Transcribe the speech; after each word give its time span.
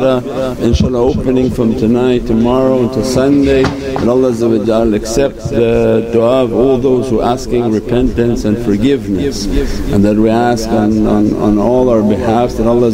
inshaAllah 0.00 1.16
opening 1.16 1.50
from 1.50 1.74
tonight, 1.76 2.26
tomorrow 2.26 2.82
until 2.82 3.04
Sunday. 3.04 3.64
And 3.64 4.08
Allah 4.08 4.30
accept 4.94 5.36
the 5.50 6.10
du'a 6.14 6.44
of 6.44 6.52
all 6.52 6.78
those 6.78 7.10
who 7.10 7.20
are 7.20 7.32
asking 7.32 7.70
repentance 7.72 8.44
and 8.44 8.56
forgiveness. 8.64 9.46
And 9.92 10.04
that 10.04 10.16
we 10.16 10.30
ask 10.30 10.68
on, 10.68 11.06
on, 11.06 11.34
on 11.36 11.58
all 11.58 11.88
our 11.88 12.02
behalf 12.02 12.52
that 12.52 12.66
Allah 12.66 12.90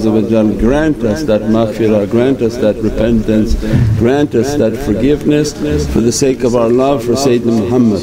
grant 0.58 1.02
us 1.04 1.22
that 1.24 1.42
maghfirah, 1.42 2.10
grant 2.10 2.42
us 2.42 2.56
that 2.56 2.76
repentance, 2.76 3.54
grant 3.98 4.34
us 4.34 4.56
that 4.56 4.76
forgiveness 4.76 5.52
for 5.92 6.00
the 6.00 6.12
sake 6.12 6.44
of 6.44 6.54
our 6.54 6.68
love 6.68 7.04
for 7.04 7.12
Sayyidina 7.12 7.68
Muhammad 7.68 7.98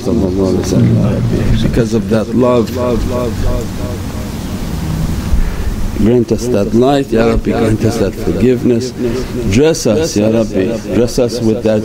because 1.62 1.94
of 1.94 2.10
that 2.10 2.28
love 2.30 3.95
grant 5.98 6.32
us 6.32 6.48
that 6.48 6.74
light, 6.74 7.08
Ya 7.08 7.28
Rabbi, 7.28 7.52
grant 7.52 7.82
us 7.84 7.98
that 8.00 8.14
forgiveness. 8.14 8.92
Dress 9.52 9.86
us, 9.86 10.18
Ya 10.18 10.30
Rabbi, 10.30 10.78
dress 10.96 11.20
us 11.20 11.42
with 11.42 11.64
that 11.64 11.82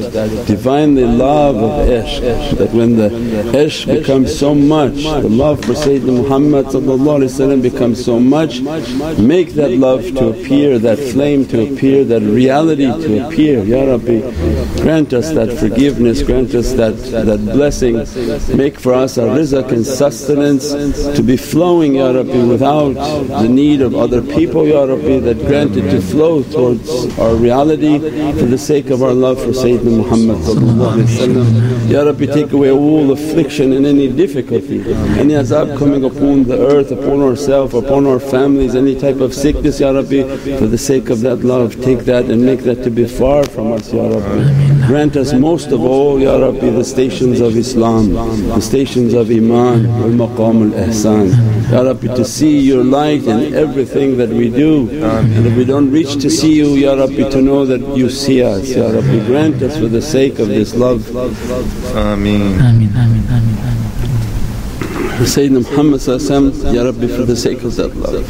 Divinely 0.46 1.04
love 1.04 1.56
of 1.56 1.88
ishq, 1.88 2.58
that 2.58 2.70
when 2.72 2.96
the 2.96 3.08
ishq 3.52 3.86
becomes 3.86 4.36
so 4.36 4.54
much, 4.54 4.94
the 4.94 5.28
love 5.28 5.64
for 5.64 5.74
Sayyidina 5.74 6.22
Muhammad 6.22 7.62
becomes 7.62 8.04
so 8.04 8.18
much, 8.18 8.60
make 9.18 9.50
that 9.54 9.72
love 9.72 10.02
to 10.02 10.28
appear, 10.28 10.78
that 10.78 10.98
flame 10.98 11.44
to 11.46 11.72
appear, 11.72 12.04
that 12.04 12.22
reality 12.22 12.86
to 12.86 13.26
appear. 13.26 13.62
Ya 13.64 13.84
Rabbi, 13.84 14.20
grant 14.82 15.12
us 15.12 15.30
that 15.30 15.56
forgiveness, 15.58 16.22
grant 16.22 16.54
us 16.54 16.72
that, 16.72 16.96
that 16.96 17.40
blessing, 17.52 17.96
make 18.56 18.78
for 18.78 18.94
us 18.94 19.18
our 19.18 19.36
rizq 19.36 19.70
and 19.72 19.86
sustenance 19.86 20.70
to 21.16 21.22
be 21.22 21.36
flowing 21.36 21.96
Ya 21.96 22.10
Rabbi 22.10 22.44
without 22.44 22.94
the 22.94 23.48
need 23.48 23.80
of 23.82 23.94
other 24.00 24.22
people 24.22 24.66
Ya 24.66 24.84
Rabbi 24.84 25.18
that 25.20 25.38
granted 25.46 25.90
to 25.90 26.00
flow 26.00 26.42
towards 26.42 27.18
our 27.18 27.34
reality 27.34 27.98
for 28.38 28.46
the 28.46 28.58
sake 28.58 28.88
of 28.90 29.02
our 29.02 29.12
love 29.12 29.38
for 29.38 29.50
Sayyidina 29.50 29.96
Muhammad 30.02 30.40
Ya 31.90 32.02
Rabbi 32.02 32.26
take 32.26 32.52
away 32.52 32.70
all 32.70 33.10
affliction 33.12 33.72
and 33.72 33.84
any 33.84 34.08
difficulty, 34.08 34.80
any 35.18 35.34
azab 35.34 35.76
coming 35.78 36.04
upon 36.04 36.44
the 36.44 36.58
earth, 36.58 36.90
upon 36.92 37.20
ourselves, 37.20 37.74
upon 37.74 38.06
our 38.06 38.20
families, 38.20 38.74
any 38.74 38.98
type 38.98 39.20
of 39.20 39.34
sickness 39.34 39.80
Ya 39.80 39.90
Rabbi 39.90 40.22
for 40.56 40.66
the 40.66 40.78
sake 40.78 41.10
of 41.10 41.20
that 41.20 41.40
love 41.44 41.80
take 41.82 42.00
that 42.06 42.24
and 42.26 42.44
make 42.44 42.60
that 42.60 42.82
to 42.84 42.90
be 42.90 43.06
far 43.06 43.44
from 43.44 43.72
us 43.72 43.92
Ya 43.92 44.06
Rabbi. 44.08 44.86
Grant 44.86 45.16
us 45.16 45.32
most 45.32 45.72
of 45.72 45.82
all 45.82 46.18
Ya 46.20 46.36
Rabbi 46.36 46.70
the 46.70 46.84
stations 46.84 47.40
of 47.40 47.56
Islam, 47.56 48.14
the 48.48 48.60
stations 48.60 49.12
of 49.12 49.30
Iman 49.30 49.88
wal 50.00 50.28
maqam 50.28 50.72
al 50.72 50.88
ihsan. 50.88 51.59
Ya 51.70 51.82
Rabbi 51.82 52.14
to 52.14 52.24
see 52.24 52.58
your 52.58 52.84
light 52.84 53.22
in 53.24 53.54
everything 53.54 53.80
everything 53.80 54.16
that 54.18 54.28
we 54.28 54.50
do 54.50 54.88
and 55.02 55.46
if 55.46 55.56
we 55.56 55.64
don't 55.64 55.90
reach 55.90 56.14
to 56.22 56.30
see 56.30 56.54
you 56.54 56.74
Ya 56.74 56.94
Rabbi 56.94 57.28
to 57.30 57.40
know 57.42 57.64
that 57.66 57.80
you 57.96 58.10
see 58.10 58.42
us 58.42 58.68
Ya 58.68 58.86
Rabbi 58.88 59.24
grant 59.26 59.62
us 59.62 59.76
for 59.78 59.88
the 59.88 60.02
sake 60.02 60.38
of 60.38 60.48
this 60.48 60.74
love. 60.74 61.08
Ameen. 61.96 62.58
Ameen, 62.60 62.90
Ameen, 63.02 63.24
Ameen, 63.36 63.58
Ameen. 63.68 65.26
Sayyidina 65.26 65.60
Muhammad 65.68 66.00
Ya 66.74 66.82
Rabbi 66.84 67.06
for 67.06 67.24
the 67.24 67.36
sake 67.36 67.62
of 67.64 67.74
that 67.76 67.94
love. 67.96 68.26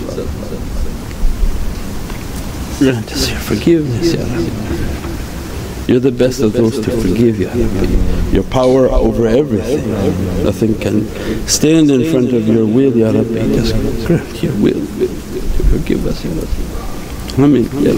Grant 2.78 3.12
us 3.12 3.28
your 3.30 3.38
forgiveness 3.40 4.14
Ya 4.14 4.22
Rabbi. 4.22 5.09
You're 5.90 5.98
the 5.98 6.12
best 6.12 6.38
of 6.40 6.52
those 6.52 6.78
to 6.78 6.90
forgive 7.02 7.40
Rabbi. 7.40 7.50
Your 8.32 8.44
power 8.44 8.88
over 8.88 9.26
everything, 9.26 9.90
nothing 10.44 10.78
can 10.78 11.08
stand 11.48 11.90
in 11.90 12.08
front 12.12 12.32
of 12.32 12.46
your 12.46 12.64
will 12.64 12.96
Ya 12.96 13.10
Rabbi. 13.10 13.42
Just 13.56 13.74
grant 14.06 14.40
your 14.40 14.54
will 14.62 14.86
to 14.86 15.62
forgive 15.72 16.06
us. 16.06 16.22
Ameen 17.36 17.66
Ya. 17.82 17.90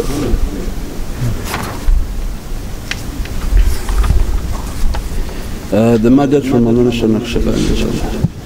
Uh, 5.70 5.98
the 5.98 6.08
madad 6.08 6.48
from 6.50 6.64
Naqshband 6.64 7.60
inshaAllah. 7.60 8.41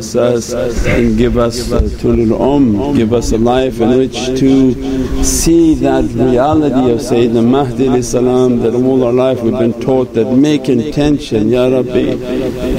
Dress 0.00 0.14
us 0.16 0.86
and 0.86 1.16
give 1.18 1.36
us 1.36 1.68
tulul 2.00 2.40
um, 2.40 2.96
give 2.96 3.12
us 3.12 3.32
a 3.32 3.38
life 3.38 3.80
in 3.80 3.96
which 3.98 4.16
to 4.38 4.74
see 5.22 5.74
that 5.74 6.04
reality 6.04 6.90
of 6.90 7.00
Sayyidina 7.00 7.44
Mahdi 7.46 8.02
salam 8.02 8.60
that 8.60 8.74
all 8.74 9.04
our 9.04 9.12
life 9.12 9.42
we've 9.42 9.52
been 9.58 9.78
taught 9.80 10.14
that 10.14 10.26
make 10.32 10.68
intention, 10.68 11.48
Ya 11.48 11.66
Rabbi 11.68 12.14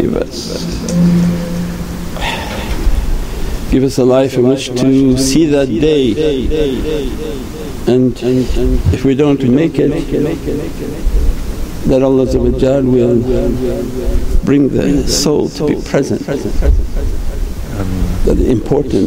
give 0.02 0.16
us. 0.16 0.62
Give 3.72 3.84
us 3.84 3.98
a 4.00 4.04
life 4.06 4.34
in 4.34 4.48
which 4.48 4.68
to 4.82 5.18
see 5.18 5.46
that 5.46 5.68
day 5.68 6.12
and 7.88 8.14
if 8.94 9.06
we 9.06 9.16
don't 9.16 9.44
make 9.44 9.76
it 9.76 9.92
that 11.86 12.04
Allah 12.04 12.26
will 12.26 12.52
bring 14.46 14.70
the 14.70 15.08
soul 15.08 15.50
to 15.50 15.68
be 15.68 15.82
present. 15.82 16.22
Important 18.52 19.06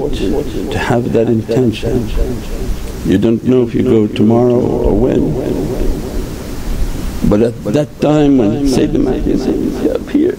to 0.72 0.78
have 0.78 1.12
that 1.12 1.28
intention. 1.28 2.09
You 3.05 3.19
don't 3.19 3.44
know 3.44 3.62
if 3.62 3.75
you 3.75 3.82
go 3.82 4.06
tomorrow 4.06 4.59
or 4.59 4.94
when. 4.99 5.34
But 7.28 7.43
at 7.43 7.65
that 7.65 8.00
time 8.00 8.38
when 8.38 8.65
Sayyidina 8.65 9.00
Mahdi 9.05 9.32
is 9.32 9.47
up 9.94 10.09
here, 10.09 10.37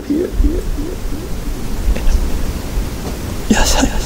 yes, 3.50 3.76
yes. 3.84 4.06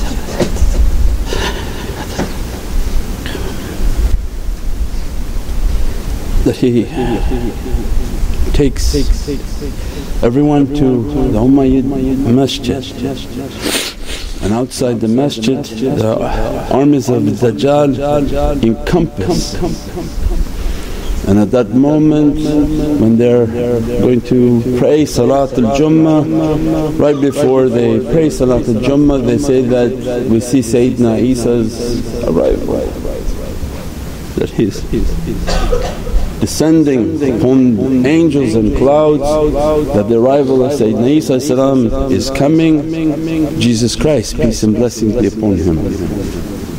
That 6.44 6.56
he 6.58 6.84
takes 8.54 8.96
everyone 10.24 10.68
to 10.76 11.04
the 11.32 11.40
Umayyad 11.40 11.86
Masjid 12.34 12.84
and 14.42 14.54
outside 14.54 15.00
the 15.02 15.08
masjid 15.08 15.64
the 15.64 16.70
armies 16.72 17.10
of 17.10 17.24
Dajjal 17.24 18.64
encompass 18.64 19.56
and 21.30 21.38
at 21.38 21.52
that 21.52 21.70
moment 21.70 22.36
when 23.00 23.18
they're 23.18 23.46
going 24.02 24.22
to 24.22 24.62
pray 24.80 25.04
Salatul 25.04 25.76
Jummah, 25.78 26.98
right 26.98 27.20
before 27.22 27.70
they 27.70 28.00
pray 28.00 28.28
Salatul 28.30 28.82
Jummah 28.82 29.24
they 29.26 29.38
say 29.38 29.62
that 29.62 29.92
we 30.28 30.40
see 30.40 30.62
Sayyidina 30.62 31.22
Isa's 31.22 32.24
arrival. 32.24 32.80
That 34.38 34.50
he's 34.50 34.80
descending 36.40 37.16
upon 37.38 38.06
angels 38.06 38.56
and 38.56 38.76
clouds 38.78 39.22
that 39.94 40.08
the 40.08 40.20
arrival 40.20 40.64
of 40.64 40.72
Sayyidina 40.72 41.10
Isa 41.10 41.36
is 42.14 42.30
coming, 42.30 43.60
Jesus 43.60 43.96
Christ 43.96 44.36
peace 44.38 44.64
and 44.64 44.76
blessings 44.76 45.16
be 45.16 45.28
upon 45.28 45.58
him 45.58 45.78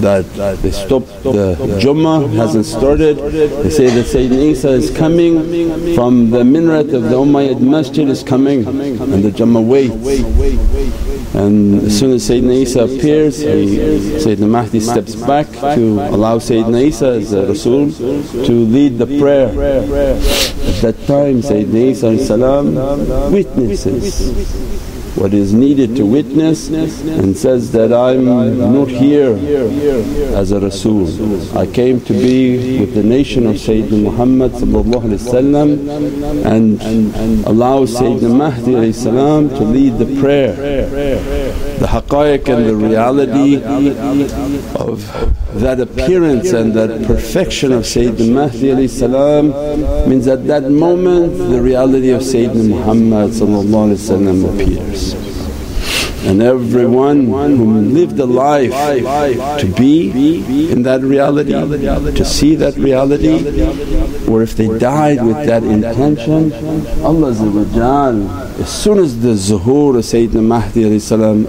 that 0.00 0.24
they 0.62 0.70
stop 0.70 1.04
the 1.22 1.56
Jummah 1.80 2.32
hasn't 2.32 2.64
started. 2.66 3.18
They 3.18 3.70
say 3.70 3.88
that 3.88 4.06
Sayyidina 4.06 4.50
Isa 4.52 4.70
is 4.70 4.90
coming 4.90 5.94
from 5.94 6.30
the 6.30 6.44
minaret 6.44 6.92
of 6.94 7.04
the 7.04 7.16
Umayyad 7.16 7.60
Masjid 7.60 8.08
is 8.08 8.22
coming 8.22 8.66
and 8.66 9.22
the 9.24 9.30
Jummah 9.30 9.62
waits. 9.64 11.09
And 11.32 11.82
as 11.82 11.98
soon 11.98 12.10
as 12.12 12.28
Sayyidina 12.28 12.62
Isa 12.62 12.84
appears, 12.84 13.38
he, 13.38 13.78
Sayyidina 14.18 14.48
Mahdi 14.48 14.80
steps 14.80 15.14
back 15.14 15.46
to 15.50 16.00
allow 16.10 16.38
Sayyidina 16.38 16.82
Isa 16.86 17.06
as 17.22 17.32
a 17.32 17.46
Rasul 17.46 17.92
to 17.92 18.52
lead 18.52 18.98
the 18.98 19.06
prayer. 19.06 19.48
At 19.48 20.82
that 20.82 21.06
time 21.06 21.40
Sayyidina 21.42 21.92
Isa 21.94 23.30
witnesses 23.30 24.79
what 25.20 25.34
is 25.34 25.52
needed 25.52 25.94
to 25.96 26.06
witness 26.06 26.68
and 26.70 27.36
says 27.36 27.72
that, 27.72 27.92
I'm 27.92 28.24
not 28.24 28.88
here 28.88 29.36
as 30.34 30.50
a 30.50 30.60
Rasul. 30.60 31.06
I 31.56 31.66
came 31.66 32.00
to 32.02 32.12
be 32.14 32.80
with 32.80 32.94
the 32.94 33.02
nation 33.02 33.46
of 33.46 33.56
Sayyidina 33.56 34.02
Muhammad 34.02 34.54
and 34.54 34.62
allow 37.46 37.84
Sayyidina 37.84 38.34
Mahdi 38.34 38.92
to 39.58 39.64
lead 39.64 39.98
the 39.98 40.06
prayer. 40.20 40.54
The 41.80 41.86
haqqaiq 41.86 42.48
and 42.54 42.66
the 42.66 42.76
reality 42.76 43.56
of 44.90 45.60
that 45.60 45.80
appearance 45.80 46.52
and 46.52 46.74
that 46.74 47.06
perfection 47.06 47.72
of 47.72 47.82
Sayyidina 47.84 48.32
Mahdi 48.32 50.08
means 50.08 50.26
at 50.26 50.46
that 50.46 50.70
moment 50.70 51.38
the 51.38 51.60
reality 51.60 52.10
of 52.10 52.22
Sayyidina 52.22 52.68
Muhammad 52.68 53.30
appears. 54.44 55.14
And 56.22 56.42
everyone 56.42 57.26
who 57.26 57.80
lived 57.80 58.18
a 58.18 58.26
life 58.26 58.72
to 59.60 59.66
be 59.74 60.70
in 60.70 60.82
that 60.82 61.00
reality, 61.00 61.52
to 61.52 62.24
see 62.24 62.54
that 62.56 62.76
reality 62.76 63.36
or 64.28 64.42
if 64.42 64.54
they 64.54 64.68
died 64.78 65.24
with 65.24 65.46
that 65.46 65.62
intention, 65.64 66.52
Allah 67.02 67.30
as 68.60 68.82
soon 68.82 68.98
as 68.98 69.20
the 69.20 69.34
zuhur 69.34 69.96
of 69.96 70.04
Sayyidina 70.04 70.44
Mahdi 70.44 70.84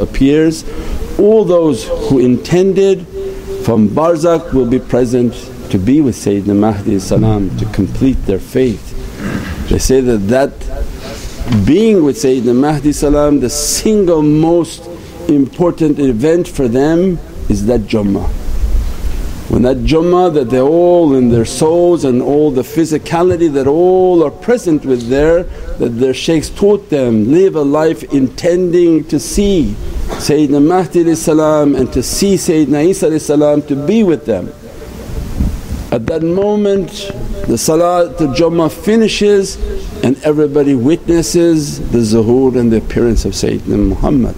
appears, 0.02 0.64
all 1.20 1.44
those 1.44 1.86
who 2.10 2.20
intended 2.20 3.06
from 3.64 3.90
barzakh 3.90 4.54
will 4.54 4.66
be 4.66 4.80
present 4.80 5.34
to 5.70 5.78
be 5.78 6.02
with 6.02 6.16
Sayyidina 6.16 6.56
Mahdi 6.56 7.00
salam 7.00 7.56
to 7.58 7.66
complete 7.68 8.18
their 8.26 8.40
faith. 8.40 8.90
They 9.70 9.78
say 9.78 10.02
that 10.02 10.18
that 10.30 11.66
being 11.66 12.04
with 12.04 12.18
Sayyidina 12.18 12.56
Mahdi 12.56 12.92
salam 12.92 13.40
the 13.40 13.50
single 13.50 14.24
most 14.24 14.88
important 15.30 16.00
event 16.00 16.48
for 16.48 16.68
them 16.68 17.20
is 17.50 17.66
that 17.68 17.82
Jummah. 17.82 18.30
When 19.52 19.62
that 19.64 19.78
Jummah 19.78 20.34
that 20.34 20.50
they 20.50 20.60
all 20.60 21.14
in 21.14 21.30
their 21.30 21.46
souls 21.46 22.04
and 22.04 22.22
all 22.22 22.52
the 22.52 22.64
physicality 22.64 23.52
that 23.54 23.68
all 23.68 24.24
are 24.24 24.32
present 24.32 24.86
with 24.86 25.08
there 25.08 25.44
that 25.44 26.00
their 26.00 26.14
shaykhs 26.14 26.50
taught 26.50 26.90
them, 26.90 27.32
live 27.32 27.56
a 27.56 27.62
life 27.62 28.04
intending 28.14 29.04
to 29.06 29.20
see 29.20 29.76
Sayyidina 30.22 30.64
Mahdi 30.64 31.02
and 31.02 31.94
to 31.94 32.04
see 32.04 32.36
Sayyidina 32.36 32.86
Isa 32.90 33.10
to 33.68 33.76
be 33.88 34.04
with 34.04 34.28
them. 34.28 34.54
At 35.92 36.06
that 36.06 36.22
moment 36.22 36.90
the 37.48 37.58
salat 37.58 38.20
the 38.20 38.28
Jummah 38.28 38.72
finishes 38.72 39.58
and 40.04 40.16
everybody 40.24 40.76
witnesses 40.76 41.80
the 41.90 41.98
zuhur 41.98 42.56
and 42.56 42.72
the 42.72 42.78
appearance 42.78 43.26
of 43.26 43.34
Sayyidina 43.34 43.90
Muhammad 43.90 44.36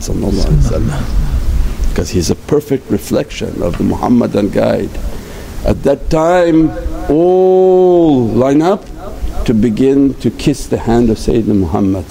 because 1.89 2.09
he's 2.11 2.29
a 2.29 2.35
perfect 2.35 2.89
reflection 2.89 3.61
of 3.61 3.77
the 3.77 3.83
Muhammadan 3.83 4.51
guide. 4.51 4.89
At 5.65 5.83
that 5.83 6.09
time 6.09 6.71
all 7.09 8.25
line 8.27 8.61
up 8.61 8.85
to 9.43 9.53
begin 9.53 10.13
to 10.21 10.31
kiss 10.31 10.65
the 10.65 10.77
hand 10.77 11.09
of 11.09 11.17
Sayyidina 11.17 11.59
Muhammad 11.59 12.05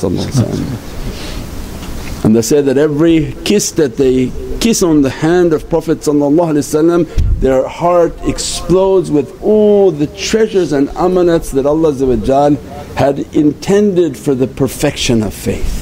and 2.25 2.37
they 2.37 2.43
say 2.43 2.61
that 2.61 2.79
every 2.79 3.35
kiss 3.45 3.73
that 3.73 3.97
they 3.97 4.31
kiss 4.61 4.83
on 4.83 5.03
the 5.03 5.11
hand 5.11 5.53
of 5.53 5.69
Prophet 5.69 6.03
their 6.03 7.67
heart 7.67 8.15
explodes 8.23 9.11
with 9.11 9.43
all 9.43 9.91
the 9.91 10.07
treasures 10.07 10.73
and 10.73 10.89
amanats 10.91 11.53
that 11.53 11.67
Allah 11.67 12.57
had 12.95 13.19
intended 13.35 14.17
for 14.17 14.37
the 14.37 14.47
perfection 14.47 15.23
of 15.25 15.35
faith. 15.35 15.81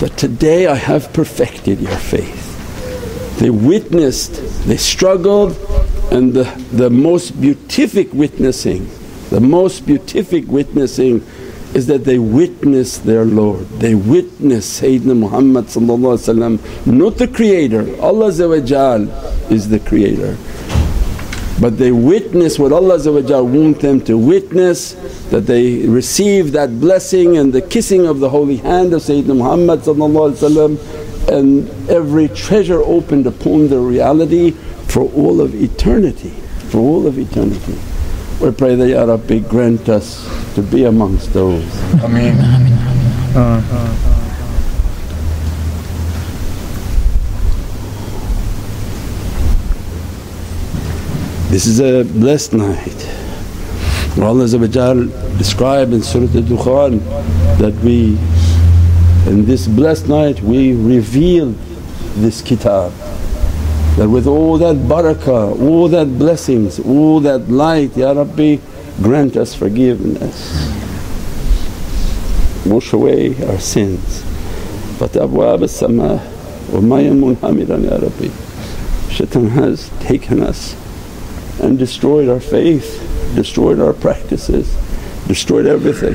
That 0.00 0.16
today 0.16 0.66
I 0.66 0.74
have 0.74 1.12
perfected 1.12 1.80
your 1.80 1.96
faith. 1.96 3.38
They 3.38 3.50
witnessed, 3.50 4.66
they 4.66 4.76
struggled 4.76 5.56
and 6.10 6.34
the, 6.34 6.44
the 6.72 6.90
most 6.90 7.40
beatific 7.40 8.12
witnessing, 8.12 8.90
the 9.30 9.40
most 9.40 9.86
beatific 9.86 10.48
witnessing 10.48 11.24
is 11.74 11.86
that 11.86 12.04
they 12.04 12.18
witness 12.18 12.98
their 12.98 13.24
Lord, 13.24 13.66
they 13.80 13.94
witness 13.94 14.80
Sayyidina 14.80 15.16
Muhammad 15.16 15.66
not 16.86 17.16
the 17.16 17.28
creator, 17.28 18.00
Allah 18.00 18.26
is 18.28 19.68
the 19.68 19.80
creator. 19.80 20.36
But 21.60 21.78
they 21.78 21.92
witness 21.92 22.58
what 22.58 22.72
Allah 22.72 22.98
want 23.44 23.80
them 23.80 24.00
to 24.02 24.18
witness 24.18 24.92
that 25.30 25.46
they 25.46 25.86
receive 25.86 26.52
that 26.52 26.80
blessing 26.80 27.38
and 27.38 27.52
the 27.52 27.62
kissing 27.62 28.06
of 28.06 28.18
the 28.20 28.28
holy 28.28 28.56
hand 28.56 28.92
of 28.92 29.02
Sayyidina 29.02 29.36
Muhammad 29.36 29.86
and 31.28 31.68
every 31.88 32.28
treasure 32.28 32.82
opened 32.82 33.26
upon 33.26 33.68
the 33.68 33.78
reality 33.78 34.50
for 34.88 35.04
all 35.12 35.40
of 35.40 35.54
eternity, 35.54 36.30
for 36.68 36.78
all 36.78 37.06
of 37.06 37.18
eternity. 37.18 37.78
We 38.42 38.50
pray 38.50 38.74
that 38.74 38.88
Ya 38.88 39.04
Rabbi 39.04 39.38
grant 39.38 39.88
us 39.88 40.26
to 40.56 40.62
be 40.62 40.82
amongst 40.82 41.32
those. 41.32 41.62
Ameen. 42.02 42.34
This 51.50 51.66
is 51.66 51.78
a 51.78 52.02
blessed 52.18 52.54
night. 52.54 53.08
Allah 54.18 54.48
described 55.38 55.92
in 55.92 56.02
Surah 56.02 56.24
Al-Dukhan 56.24 56.98
that 57.58 57.74
we 57.84 58.18
in 59.30 59.44
this 59.44 59.68
blessed 59.68 60.08
night 60.08 60.40
we 60.42 60.74
reveal 60.74 61.54
this 62.16 62.42
kitab 62.42 62.92
that 63.96 64.08
with 64.08 64.26
all 64.26 64.56
that 64.58 64.76
barakah, 64.76 65.60
all 65.60 65.86
that 65.88 66.18
blessings, 66.18 66.80
all 66.80 67.20
that 67.20 67.50
light, 67.50 67.94
Ya 67.94 68.12
Rabbi 68.12 68.56
grant 69.02 69.36
us 69.36 69.54
forgiveness. 69.54 70.48
Wash 72.64 72.92
away 72.94 73.36
our 73.46 73.58
sins. 73.58 74.24
But 74.98 75.12
abwab 75.12 75.62
as-sama 75.62 76.14
wa 76.72 76.80
mayamun 76.80 77.36
hamidan 77.36 77.84
Ya 77.84 77.98
Rabbi. 77.98 78.30
Shaitan 79.12 79.48
has 79.48 79.90
taken 80.00 80.42
us 80.42 80.74
and 81.60 81.78
destroyed 81.78 82.30
our 82.30 82.40
faith, 82.40 82.98
destroyed 83.34 83.78
our 83.78 83.92
practices, 83.92 84.74
destroyed 85.26 85.66
everything. 85.66 86.14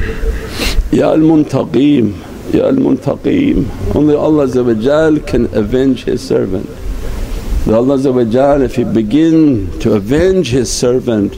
Ya 0.92 1.12
al-muntaqim, 1.12 2.54
Ya 2.54 2.66
al-muntaqim. 2.70 3.96
Only 3.96 4.16
Allah 4.16 5.20
can 5.28 5.46
avenge 5.56 6.06
His 6.06 6.28
servant. 6.28 6.68
That 7.68 7.76
Allah 7.76 8.64
if 8.64 8.78
He 8.78 8.86
begin 8.86 9.78
to 9.82 9.96
avenge 9.96 10.52
His 10.52 10.72
servant 10.72 11.36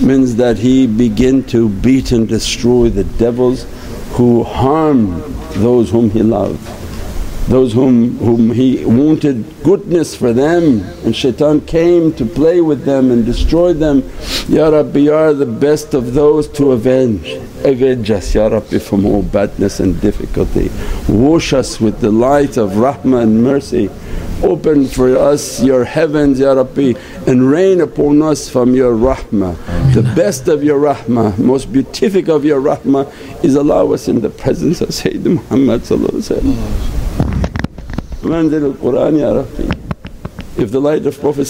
means 0.00 0.36
that 0.36 0.58
He 0.58 0.86
begin 0.86 1.42
to 1.46 1.68
beat 1.68 2.12
and 2.12 2.28
destroy 2.28 2.88
the 2.88 3.02
devils 3.02 3.66
who 4.12 4.44
harm 4.44 5.20
those 5.54 5.90
whom 5.90 6.10
He 6.10 6.22
loved. 6.22 6.60
Those 7.48 7.72
whom, 7.72 8.16
whom 8.18 8.52
He 8.52 8.84
wanted 8.84 9.44
goodness 9.64 10.14
for 10.14 10.32
them 10.32 10.82
and 11.04 11.16
shaitan 11.16 11.62
came 11.62 12.12
to 12.12 12.26
play 12.26 12.60
with 12.60 12.84
them 12.84 13.10
and 13.10 13.26
destroy 13.26 13.72
them. 13.72 14.08
Ya 14.48 14.68
Rabbi 14.68 15.08
are 15.08 15.32
the 15.32 15.46
best 15.46 15.94
of 15.94 16.14
those 16.14 16.46
to 16.50 16.70
avenge. 16.70 17.26
Avenge 17.64 18.08
us 18.12 18.32
Ya 18.36 18.46
Rabbi 18.46 18.78
from 18.78 19.04
all 19.04 19.24
badness 19.24 19.80
and 19.80 20.00
difficulty. 20.00 20.70
Wash 21.08 21.52
us 21.52 21.80
with 21.80 21.98
the 21.98 22.12
light 22.12 22.56
of 22.56 22.70
rahmah 22.74 23.24
and 23.24 23.42
mercy 23.42 23.90
Open 24.42 24.86
for 24.86 25.16
us 25.16 25.62
your 25.62 25.84
heavens 25.84 26.40
Ya 26.40 26.52
Rabbi 26.52 26.94
and 27.26 27.48
rain 27.48 27.80
upon 27.80 28.22
us 28.22 28.48
from 28.48 28.74
your 28.74 28.92
rahmah. 28.92 29.56
The 29.94 30.02
best 30.02 30.48
of 30.48 30.64
your 30.64 30.80
rahmah, 30.80 31.38
most 31.38 31.72
beatific 31.72 32.28
of 32.28 32.44
your 32.44 32.60
rahmah 32.60 33.06
is 33.44 33.54
allow 33.54 33.92
us 33.92 34.08
in 34.08 34.20
the 34.20 34.30
presence 34.30 34.80
of 34.80 34.88
Sayyidina 34.88 35.34
Muhammad 35.34 35.82
Manzil 38.22 38.74
al-Qur'an 38.74 39.16
Ya 39.16 39.32
Rabbi. 39.32 39.70
If 40.56 40.70
the 40.70 40.80
light 40.80 41.06
of 41.06 41.18
Prophet 41.20 41.48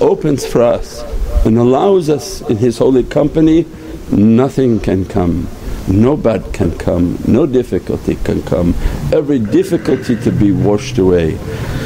opens 0.00 0.46
for 0.46 0.62
us 0.62 1.02
and 1.44 1.58
allows 1.58 2.08
us 2.08 2.40
in 2.42 2.56
his 2.56 2.78
holy 2.78 3.02
company, 3.02 3.66
nothing 4.10 4.78
can 4.80 5.04
come 5.04 5.48
no 5.87 6.15
bad 6.15 6.53
can 6.53 6.77
come, 6.77 7.17
no 7.27 7.45
difficulty 7.45 8.15
can 8.15 8.41
come. 8.43 8.73
Every 9.11 9.39
difficulty 9.39 10.15
to 10.17 10.31
be 10.31 10.51
washed 10.51 10.97
away. 10.97 11.37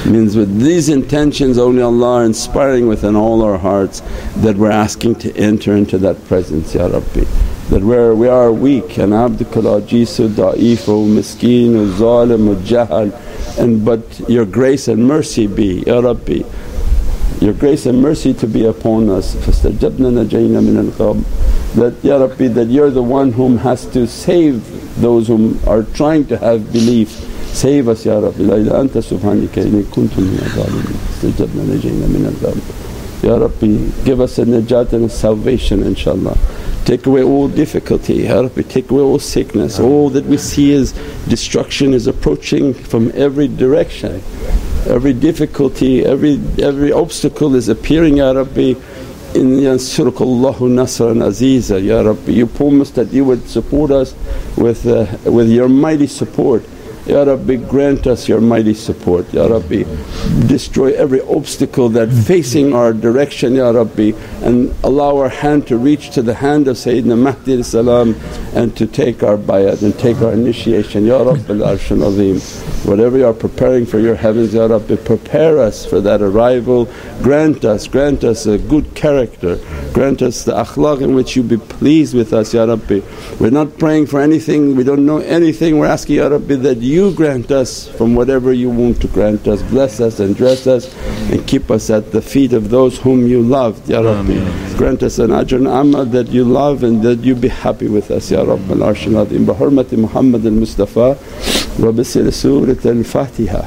Means 0.06 0.36
with 0.36 0.60
these 0.60 0.90
intentions 0.90 1.58
only 1.58 1.82
Allah 1.82 2.26
inspiring 2.26 2.88
within 2.88 3.16
all 3.16 3.42
our 3.42 3.58
hearts 3.58 4.02
that 4.38 4.58
we're 4.58 4.72
asking 4.72 5.16
to 5.16 5.36
enter 5.38 5.76
into 5.76 5.98
that 6.00 6.24
presence 6.28 6.76
Ya 6.76 6.88
Rabbi. 6.88 7.26
That 7.70 7.82
where 7.82 8.14
we 8.14 8.28
are 8.28 8.52
weak 8.52 8.98
and 8.98 9.12
abdukal 9.14 9.82
ajisu 9.82 10.30
da'ifu 10.30 11.08
miskeen 11.08 11.92
zalim 11.94 12.56
jahal 12.64 13.12
and 13.58 13.84
but 13.84 14.30
your 14.30 14.46
grace 14.46 14.88
and 14.88 15.08
mercy 15.08 15.48
be 15.48 15.84
Ya 15.88 16.00
Rabbi 16.00 16.44
your 17.42 17.54
grace 17.54 17.86
and 17.86 18.02
mercy 18.02 18.34
to 18.34 18.48
be 18.48 18.66
upon 18.66 19.10
us. 19.10 19.36
فَاسْتَجَبْنَا 19.36 20.26
نَجَيْنَا 20.26 20.62
مِنَ 20.62 20.92
الْغَمِّ 20.92 21.49
that, 21.77 21.95
Ya 22.03 22.17
Rabbi, 22.17 22.49
that 22.49 22.67
you're 22.67 22.91
the 22.91 23.03
one 23.03 23.31
whom 23.33 23.59
has 23.59 23.87
to 23.87 24.07
save 24.07 25.01
those 25.01 25.29
whom 25.29 25.61
are 25.69 25.83
trying 25.83 26.27
to 26.27 26.37
have 26.39 26.73
belief. 26.73 27.11
Save 27.55 27.89
us 27.89 28.05
Ya 28.05 28.19
Rabbi, 28.19 28.43
La 28.43 28.57
ilaha 28.57 28.85
anta 28.85 29.01
subhanaka 29.03 29.65
inni 29.65 29.85
kuntu 29.85 30.19
min 30.19 30.39
istajabna 30.39 31.65
najayna 31.65 32.09
min 32.09 32.25
Ya 33.23 33.37
Rabbi 33.37 34.05
give 34.05 34.21
us 34.21 34.39
a 34.39 34.45
najat 34.45 34.93
and 34.95 35.05
a 35.05 35.09
salvation 35.09 35.83
inshaAllah. 35.83 36.37
Take 36.85 37.07
away 37.07 37.23
all 37.23 37.49
difficulty, 37.49 38.23
Ya 38.25 38.41
Rabbi, 38.41 38.63
take 38.63 38.91
away 38.91 39.03
all 39.03 39.19
sickness, 39.19 39.79
all 39.79 40.11
that 40.11 40.25
we 40.25 40.39
see 40.39 40.73
as 40.73 40.93
destruction 41.29 41.95
is 41.95 42.07
approaching 42.07 42.75
from 42.75 43.13
every 43.15 43.47
direction. 43.47 44.23
Every 44.87 45.13
difficulty, 45.13 46.05
every, 46.05 46.41
every 46.59 46.91
obstacle 46.91 47.55
is 47.55 47.69
appearing 47.69 48.17
Ya 48.17 48.33
Rabbi 48.33 48.75
in 49.35 49.61
yansurukallahu 49.61 50.69
nasran 50.69 51.23
aziza 51.23 51.79
Ya 51.79 52.03
Rabbi. 52.03 52.33
You 52.33 52.47
promised 52.47 52.95
that 52.97 53.13
you 53.13 53.25
would 53.25 53.49
support 53.49 53.91
us 53.91 54.15
with, 54.57 54.87
uh, 54.87 55.07
with 55.25 55.49
your 55.51 55.69
mighty 55.69 56.07
support. 56.07 56.63
Ya 57.11 57.25
Rabbi 57.25 57.57
grant 57.57 58.07
us 58.07 58.29
your 58.29 58.41
mighty 58.41 58.73
support, 58.73 59.35
Ya 59.35 59.47
Rabbi. 59.47 59.83
Destroy 60.47 60.95
every 60.95 61.21
obstacle 61.23 61.89
that 61.89 62.09
facing 62.09 62.73
our 62.73 62.93
direction, 62.93 63.57
Ya 63.57 63.71
Rabbi 63.71 64.13
and 64.43 64.75
allow 64.85 65.17
our 65.19 65.29
hand 65.29 65.67
to 65.67 65.77
reach 65.77 66.11
to 66.11 66.23
the 66.23 66.35
hand 66.35 66.67
of 66.69 66.77
Sayyidina 66.77 67.19
Mahdi 67.19 67.61
and 68.59 68.77
to 68.77 68.87
take 68.87 69.23
our 69.23 69.37
bayat 69.37 69.83
and 69.83 69.99
take 69.99 70.21
our 70.23 70.33
initiation, 70.33 71.05
Ya 71.05 71.19
Rabbil 71.19 71.63
Azim. 71.67 72.41
Whatever 72.89 73.19
you 73.19 73.27
are 73.27 73.35
preparing 73.35 73.85
for 73.85 73.99
your 73.99 74.15
heavens, 74.15 74.55
Ya 74.55 74.67
Rabbi 74.67 74.97
prepare 74.97 75.59
us 75.59 75.85
for 75.85 76.01
that 76.01 76.23
arrival, 76.23 76.89
grant 77.23 77.65
us, 77.65 77.87
grant 77.87 78.25
us 78.25 78.47
a 78.47 78.57
good 78.57 78.95
character, 78.95 79.59
grant 79.93 80.23
us 80.23 80.45
the 80.45 80.53
akhlaq 80.53 81.03
in 81.03 81.15
which 81.15 81.37
you 81.37 81.43
be 81.43 81.59
pleased 81.59 82.15
with 82.15 82.33
us, 82.33 82.55
Ya 82.55 82.65
Rabbi. 82.65 83.01
We're 83.39 83.51
not 83.51 83.79
praying 83.79 84.07
for 84.07 84.21
anything, 84.21 84.77
we 84.77 84.85
don't 84.85 85.05
know 85.05 85.19
anything, 85.19 85.79
we're 85.79 85.87
asking 85.87 86.17
Ya 86.17 86.29
Rabbi 86.29 86.55
that 86.57 86.79
you 86.79 87.00
grant 87.16 87.52
us 87.52 87.88
from 87.88 88.16
whatever 88.16 88.54
you 88.54 88.70
want 88.70 89.02
to 89.02 89.08
grant 89.08 89.48
us. 89.48 89.62
Bless 89.64 90.00
us 90.00 90.20
and 90.20 90.36
dress 90.36 90.68
us 90.68 90.94
and 91.32 91.46
keep 91.48 91.72
us 91.72 91.90
at 91.90 92.12
the 92.12 92.22
feet 92.22 92.54
of 92.54 92.70
those 92.70 92.98
whom 93.00 93.28
you 93.28 93.42
loved, 93.42 93.90
Ya 93.90 94.02
Rabbi. 94.02 94.40
Grant 94.78 95.04
us 95.04 95.20
an 95.20 95.30
ajr 95.32 95.58
and 95.58 95.68
amal 95.68 96.06
that 96.06 96.30
you 96.30 96.44
love 96.44 96.84
and 96.84 97.02
that 97.04 97.20
you 97.20 97.36
be 97.36 97.48
happy 97.48 97.88
with 97.88 98.12
us, 98.12 98.32
Ya 98.32 98.44
Rabbal 98.44 98.82
Arshil 98.84 99.16
Azim. 99.22 99.46
Bi 99.46 99.54
hurmati 99.54 99.98
Muhammad 99.98 100.46
al 100.46 100.52
Mustafa 100.52 101.18
wa 101.80 101.92
bi 101.92 102.04
Surat 102.04 102.86
al 102.86 103.04
Fatiha. 103.04 103.66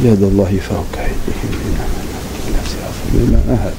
يد 0.00 0.22
الله 0.22 0.58
فوق 0.68 0.96
أيديهم 0.96 1.52
الناس 2.48 2.72
بما 3.12 3.42
أهد 3.52 3.74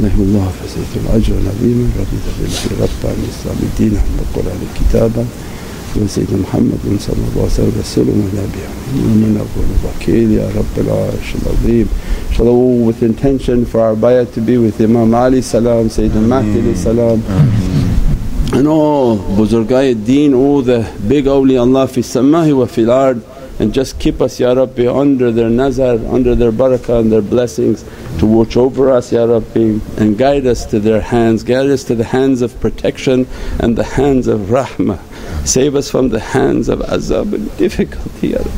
نحو 0.00 0.22
الله 0.22 0.48
فسيت 0.64 0.92
الأجر 1.04 1.34
العظيم 1.42 1.92
رضيت 2.00 2.26
بالله 2.40 2.62
ربا 2.80 3.08
عن 3.12 3.16
الإسلام 3.24 3.56
دينا 3.78 4.00
بالقرآن 4.16 4.60
كتابا 4.80 5.24
وسيدنا 5.96 6.38
محمد 6.42 6.80
صلى 7.00 7.24
الله 7.28 7.48
عليه 7.58 7.80
وسلم 7.80 8.16
ونبيا 8.24 8.68
ومن 8.96 9.36
أول 9.44 9.66
الوكيل 9.76 10.32
يا 10.32 10.48
رب 10.56 10.74
العرش 10.78 11.28
العظيم. 11.42 11.86
Inshallah 12.30 12.86
with 12.86 13.02
intention 13.02 13.66
for 13.66 13.80
our 13.80 13.94
bayat 13.94 14.32
to 14.32 14.40
be 14.40 14.56
with 14.56 14.80
Imam 14.80 15.14
Ali 15.14 15.42
salam, 15.42 15.88
Sayyidina 15.88 16.26
Mahdi 16.26 16.74
salam. 16.74 17.20
and 18.54 18.68
all 18.68 19.18
Buzurgai 19.18 20.04
deen, 20.04 20.34
all 20.34 20.62
the 20.62 20.90
big 21.06 21.24
awliya 21.26 21.88
fi 21.88 22.00
samahi 22.00 22.56
wa 22.56 22.66
fil 22.66 22.90
ard 22.90 23.22
and 23.62 23.72
just 23.72 24.00
keep 24.00 24.20
us 24.20 24.40
Ya 24.40 24.52
Rabbi 24.52 24.92
under 24.92 25.30
their 25.30 25.48
nazar, 25.48 25.94
under 26.12 26.34
their 26.34 26.50
barakah 26.50 26.98
and 26.98 27.12
their 27.12 27.22
blessings 27.22 27.84
to 28.18 28.26
watch 28.26 28.56
over 28.56 28.90
us 28.90 29.12
Ya 29.12 29.22
Rabbi 29.24 29.78
and 29.98 30.18
guide 30.18 30.46
us 30.46 30.66
to 30.66 30.80
their 30.80 31.00
hands, 31.00 31.44
guide 31.44 31.70
us 31.70 31.84
to 31.84 31.94
the 31.94 32.02
hands 32.02 32.42
of 32.42 32.58
protection 32.60 33.24
and 33.60 33.78
the 33.78 33.84
hands 33.84 34.26
of 34.26 34.40
rahmah. 34.56 34.98
Save 35.46 35.76
us 35.76 35.88
from 35.88 36.08
the 36.08 36.18
hands 36.18 36.68
of 36.68 36.80
azab 36.80 37.34
and 37.34 37.56
difficulty 37.56 38.30
Ya 38.30 38.38
Rabbi. 38.38 38.50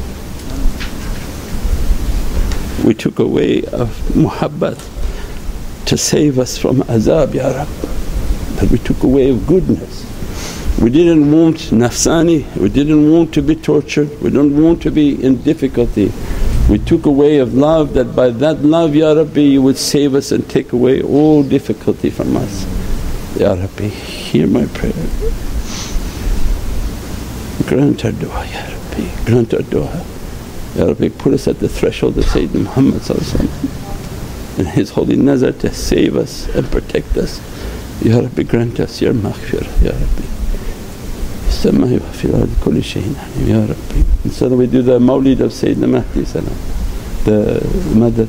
We 2.87 2.95
took 2.95 3.19
away 3.19 3.63
of 3.65 3.91
muhabbat 4.15 5.85
to 5.85 5.99
save 5.99 6.39
us 6.39 6.57
from 6.57 6.79
azab 6.85 7.35
Ya 7.35 7.49
Rabbi, 7.49 7.89
that 8.57 8.71
we 8.71 8.79
took 8.79 9.03
away 9.03 9.29
of 9.29 9.47
goodness 9.47 10.14
we 10.85 10.91
didn't 10.91 11.33
want 11.33 11.57
nafsani, 11.73 12.45
we 12.57 12.69
didn't 12.69 13.11
want 13.11 13.33
to 13.33 13.41
be 13.41 13.57
tortured, 13.57 14.21
we 14.21 14.29
don't 14.29 14.63
want 14.63 14.83
to 14.83 14.91
be 14.91 15.25
in 15.25 15.41
difficulty. 15.43 16.13
We 16.69 16.79
took 16.79 17.07
away 17.07 17.39
of 17.39 17.55
love 17.55 17.95
that 17.95 18.15
by 18.15 18.29
that 18.29 18.61
love 18.61 18.95
Ya 18.95 19.15
Rabbi 19.15 19.41
you 19.41 19.63
would 19.63 19.79
save 19.79 20.15
us 20.15 20.31
and 20.31 20.47
take 20.51 20.75
away 20.75 21.01
all 21.01 21.43
difficulty 21.43 22.11
from 22.11 22.37
us. 22.37 22.67
Ya 23.39 23.55
Rabbi 23.55 23.89
hear 23.89 24.47
my 24.47 24.67
prayer. 24.67 24.93
Grant 27.67 28.05
our 28.05 28.13
dua 28.13 28.47
Ya 28.53 28.67
Rabbi, 28.69 29.25
grant 29.25 29.55
our 29.55 29.63
dua. 29.63 30.05
Ya 30.77 30.85
Rabbi 30.85 31.09
put 31.09 31.33
us 31.33 31.49
at 31.49 31.61
the 31.61 31.69
threshold 31.71 32.19
of 32.19 32.27
Sayyidina 32.27 32.65
Muhammad 32.65 33.09
and 34.59 34.69
His 34.69 34.91
holy 34.91 35.17
nazar 35.17 35.53
to 35.53 35.73
save 35.73 36.15
us 36.15 36.47
and 36.55 36.71
protect 36.71 37.17
us. 37.17 37.41
Ya 38.03 38.19
Rabbi 38.21 38.43
grant 38.43 38.81
us 38.81 39.01
your 39.01 39.15
maghfirah 39.15 39.83
Ya 39.83 39.93
Rabbi. 39.93 40.44
السماء 41.55 42.01
وفي 42.11 42.25
الأرض 42.25 42.53
كل 42.65 42.85
شيء 42.85 43.13
عليم 43.23 43.47
يا 43.49 43.63
ربي. 43.71 44.01
And 44.25 44.33
so 44.33 44.49
we 44.49 44.67
do 44.67 44.83
the 44.83 44.99
mawlid 44.99 45.41
of 45.41 45.53
Sayyidina 45.53 45.89
Mahdi. 47.95 48.27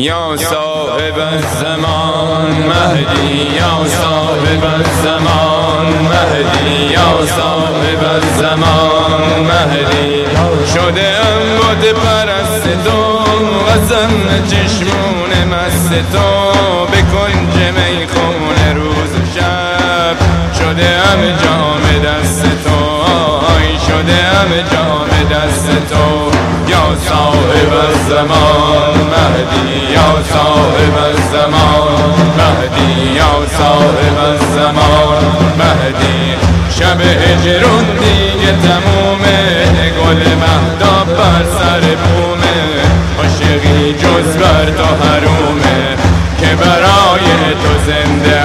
یا 0.00 0.36
صاحب 0.36 1.18
الزمان 1.18 2.52
مهدی 2.68 3.56
یا 3.56 3.74
صاحب 4.00 4.64
الزمان 4.64 5.86
مهدی 6.10 6.92
یا 6.92 7.26
صاحب 7.26 8.02
الزمان 8.14 9.40
مهدی 9.48 10.24
شده 10.74 11.08
ام 11.08 11.56
بود 11.56 11.84
پرست 11.92 12.64
تو 12.84 13.00
قسم 13.70 14.12
چشمون 14.50 15.09
مست 15.32 15.90
تو 16.12 16.52
به 16.90 17.02
کنج 17.02 17.54
می‌خونه 17.76 18.72
روز 18.74 19.12
و 19.14 19.38
شب. 19.38 20.16
شده 20.58 20.88
ام 21.12 21.20
جام 21.44 21.82
دست 22.04 22.42
تو 22.42 22.80
شده 23.86 24.18
ام 24.40 24.50
جام 24.72 25.08
دست 25.30 25.66
تو. 25.90 26.30
یا 26.70 26.96
صاحب 27.08 27.72
الزمان 27.88 28.96
مهدی 29.12 29.92
یا 29.92 30.22
صاحب 30.32 30.96
الزمان 31.04 32.14
مهدی 32.38 33.12
یا 33.14 33.46
صاحب 33.58 34.18
الزمان 34.24 35.24
مهدی. 35.58 36.36
شب 36.78 37.00
هجرون 37.00 37.84
دیگه 37.84 38.52
تمومه 38.52 39.64
گل 39.98 40.22
مهداب 40.34 41.16
بر 41.16 41.44
سر 41.58 41.80
بومه. 41.80 42.79
عاشقی 43.50 43.92
جز 43.92 44.36
بر 44.36 44.64
تو 44.64 44.84
حرومه. 44.84 45.96
که 46.40 46.46
برای 46.46 47.26
تو 47.62 47.72
زنده 47.86 48.40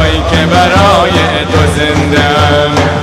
آی 0.00 0.12
که 0.30 0.46
برای 0.46 1.18
تو 1.52 1.58
زنده 1.76 2.26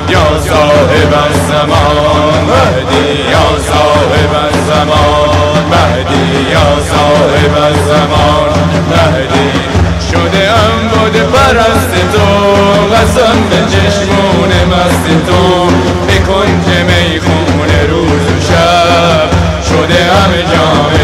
یا 0.10 0.39
صاحب 0.39 1.13
الزمان 1.25 2.43
مهدی 2.50 3.29
یا 3.32 3.48
صاحب 3.70 4.34
الزمان 4.46 5.63
مهدی 5.72 6.51
یا 6.51 6.82
صاحب 6.89 7.63
الزمان 7.63 8.51
مهدی 8.89 9.51
شده 10.12 10.50
ام 10.51 10.88
بود 10.88 11.22
پرست 11.22 11.93
تو 12.13 12.25
قسم 12.96 13.36
به 13.50 13.58
چشمون 13.72 14.50
مست 14.72 15.27
تو. 15.27 15.63
کنج 16.27 16.82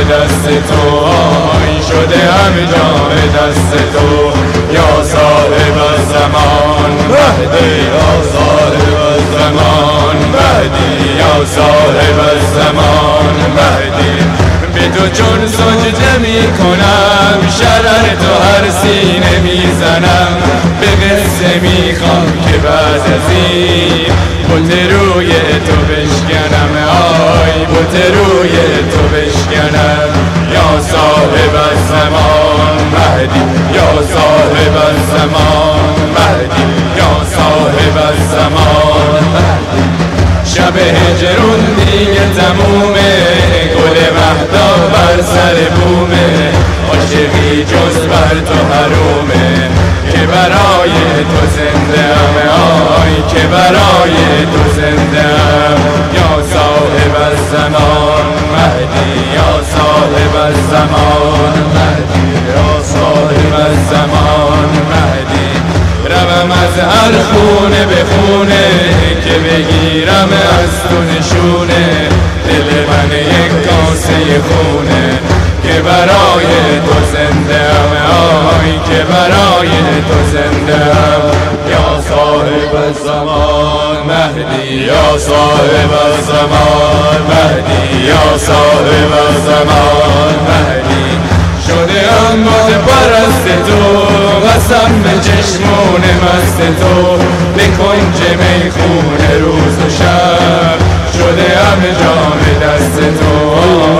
دست 0.09 0.45
تو. 0.69 0.97
آی 0.97 1.83
شده 1.89 2.17
همه 2.17 2.65
جام 2.65 3.11
دست 3.37 3.93
تو. 3.93 4.39
یا 4.73 5.03
صاحب 5.03 5.77
الزمان 5.91 6.91
مهدی 7.09 7.75
یا 7.81 8.23
صاحب 8.33 8.97
الزمان 9.13 10.17
مهدی 10.33 11.17
یا 11.19 11.45
صاحب 11.45 12.19
الزمان 12.19 13.35
مهدی 13.55 14.48
به 14.79 14.87
تو 14.87 15.09
چون 15.09 15.47
سجده 15.47 16.17
می 16.17 16.57
کنم. 16.57 17.37
شرر 17.59 18.15
تو 18.21 18.33
هر 18.43 18.69
سینه 18.69 19.39
می‌زنم. 19.43 20.37
به 20.81 20.87
قصه 20.87 21.59
می‌خوام 21.61 22.27
که 22.45 22.57
بعد 22.57 23.01
از 23.15 23.27
این 23.35 24.13
بوت 24.47 24.71
روی 24.71 25.31
تو 25.67 25.75
بشکنم. 25.91 26.71
آی 27.41 27.65
بوت 27.65 27.95
روی 28.15 28.55
تو 28.91 29.01
بشکنم. 29.15 30.09
یا 30.53 30.81
صاحب 30.81 31.55
الزمان 31.69 32.77
مهدی 32.93 33.39
یا 33.75 33.91
صاحب 34.13 34.75
الزمان 34.87 35.95
مهدی 36.15 36.63
یا 36.97 37.25
صاحب 37.35 37.97
الزمان 38.07 39.23
مهدی. 39.33 39.98
شب 40.55 40.77
هجرون 40.77 41.59
دیگه 41.59 42.25
تمومه. 42.37 43.11
گل 43.75 43.97
وحدا 44.17 44.87
بر 44.93 45.21
سر 45.21 45.55
بومه. 45.75 46.51
عاشقی 46.89 47.63
جز 47.63 47.97
بر 48.07 48.35
تو 48.47 48.53
حرومه. 48.73 49.69
که 50.11 50.17
برای 50.17 50.95
تو 51.29 51.41
زنده 51.55 52.03
ام. 52.03 52.35
آی 53.01 53.15
که 53.27 53.47
برای 53.47 54.45
تو 54.53 54.63
زنده 54.75 55.21
هم 55.21 55.79
یا 56.15 56.43
صاحب 56.53 57.15
الزمان 57.31 58.25
مهدی 58.53 59.35
یا 59.35 59.63
صاحب 59.73 60.35
الزمان. 60.45 61.53
مهدی 61.75 61.98
روم 66.39 66.51
از 66.51 66.79
هر 66.79 67.21
خونه 67.21 67.85
به 67.85 67.95
خونه 67.95 68.67
که 69.23 69.39
بگیرم 69.39 70.29
از 70.59 70.89
تو 70.89 71.03
نشونه. 71.03 72.09
دل 72.47 72.85
من 72.87 73.11
یک 73.11 73.67
کاسه 73.67 74.13
خونه 74.49 75.19
که 75.63 75.81
برای 75.81 76.79
تو 76.85 77.05
زنده 77.11 77.69
آی 78.49 78.79
که 78.89 79.03
برای 79.03 79.69
تو 80.09 80.31
زنده 80.31 80.85
یا 81.69 82.01
صاحب 82.09 82.93
زمان 83.03 83.97
مهدی 84.07 84.73
یا 84.73 85.17
صاحب 85.17 86.21
زمان 86.27 87.21
مهدی 87.29 88.05
یا 88.05 88.37
صاحب 88.37 89.13
زمان 89.45 90.35
مهدی. 90.47 91.38
شده 91.69 92.01
هم 92.11 92.43
باد 92.43 92.71
پرست 92.87 93.45
تو 93.67 93.99
قسم 94.47 95.01
به 95.03 95.09
چشمون 95.21 96.03
مست 96.23 96.57
تو. 96.79 97.17
به 97.57 97.63
کنج 97.63 98.17
می‌خونه 98.39 99.39
روز 99.39 99.77
و 99.77 99.89
شب. 99.89 100.79
شده 101.13 101.47
همه 101.59 101.91
جام 102.01 102.39
دست 102.61 102.99
تو 103.19 103.49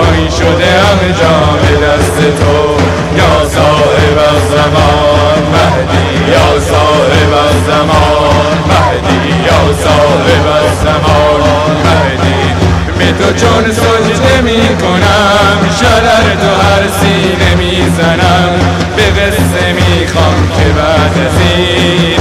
آی 0.00 0.30
شده 0.30 0.70
همه 0.84 1.12
جام 1.20 1.58
دست 1.84 2.18
تو. 2.38 2.74
یا 3.16 3.48
صاحب 3.48 4.18
زمان 4.50 5.42
مهدی 5.52 6.30
یا 6.32 6.60
صاحب 6.60 7.32
زمان 7.66 8.56
مهدی. 8.70 9.28
یا 9.46 9.74
صاحب 9.84 10.46
زمان 10.84 11.76
مهدی. 11.84 12.69
به 13.00 13.12
تو 13.12 13.32
چون 13.32 13.72
سجده 13.72 14.40
می 14.40 14.76
کنم. 14.82 15.58
شرر 15.80 16.34
تو 16.42 16.52
هر 16.62 16.88
سینه 17.00 17.54
می 17.54 17.90
زنم. 17.96 18.52
به 18.96 19.02
قصه 19.02 19.72
می 19.72 20.06
خوام 20.06 20.48
که 20.56 20.68
بعد 20.76 21.26
از 21.26 21.40
این 21.40 22.20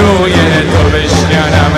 روی 0.00 0.32
تو 0.70 0.82
بشکنم. 0.96 1.72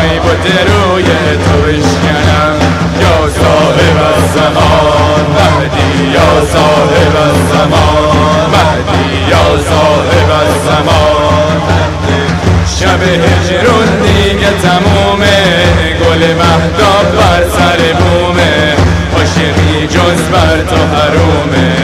آی 0.00 0.18
بوت 0.18 0.46
روی 0.70 1.04
تو 1.44 1.56
بشکنم. 1.66 2.54
یا 3.00 3.30
صاحب 3.40 3.98
الزمان 4.14 5.24
مهدی 5.36 6.12
یا 6.12 6.46
صاحب 6.52 7.16
الزمان 7.16 8.50
مهدی 8.54 9.30
یا 9.30 9.46
صاحب 9.70 10.30
الزمان 10.42 11.62
شب 12.78 13.02
هجرون 13.02 13.88
دیگه 14.02 14.50
تمومه 14.62 14.83
گل 16.14 16.20
مهداب 16.20 17.16
بر 17.16 17.42
سر 17.56 17.80
بومه 17.98 18.74
عاشقی 19.16 19.86
جز 19.86 20.22
بر 20.32 20.56
تو 20.70 20.76
حرومه. 20.76 21.74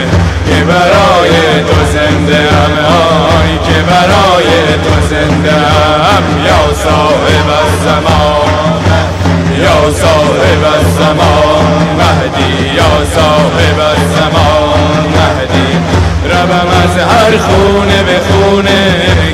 که 0.47 0.65
برای 0.65 1.63
تو 1.69 1.85
زنده 1.93 2.37
هم 2.37 2.73
آی 2.85 3.59
که 3.67 3.83
برای 3.83 4.51
تو 4.85 5.09
زنده 5.11 5.53
هم 5.53 6.25
یا 6.47 6.75
صاحب 6.85 7.49
الزمان 7.63 8.83
یا 9.63 9.93
صاحب 9.93 10.65
الزمان 10.75 11.65
مهدی 11.99 12.75
یا 12.77 13.05
صاحب 13.15 13.79
الزمان 13.81 15.05
مهدی. 15.17 16.00
ربم 16.41 16.69
از 16.85 16.97
هر 16.97 17.39
خونه 17.39 18.03
به 18.03 18.19
خونه 18.29 18.83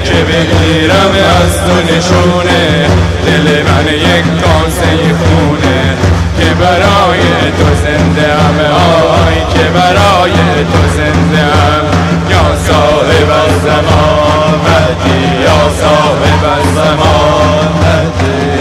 که 0.04 0.14
بگیرم 0.14 1.12
از 1.42 1.56
تو 1.64 1.94
نشونه. 1.94 2.86
دل 3.26 3.62
من 3.62 3.86
یک 3.94 4.24
کاسه 4.42 4.90
خونه 5.18 5.96
که 6.38 6.54
برای 6.54 7.20
تو 7.58 7.68
زنده 7.82 8.32
هم 8.32 8.58
آی 8.74 9.36
که 9.54 9.64
برای 9.74 10.64
تو 10.72 10.82
زنده 10.96 11.42
هم 11.42 11.84
یا 12.30 12.56
صاحب 12.66 13.30
الزمان 13.44 14.54
مهدی 14.64 15.42
یا 15.42 15.70
صاحب 15.80 16.42
الزمان 16.58 17.68
مهدی. 17.82 18.55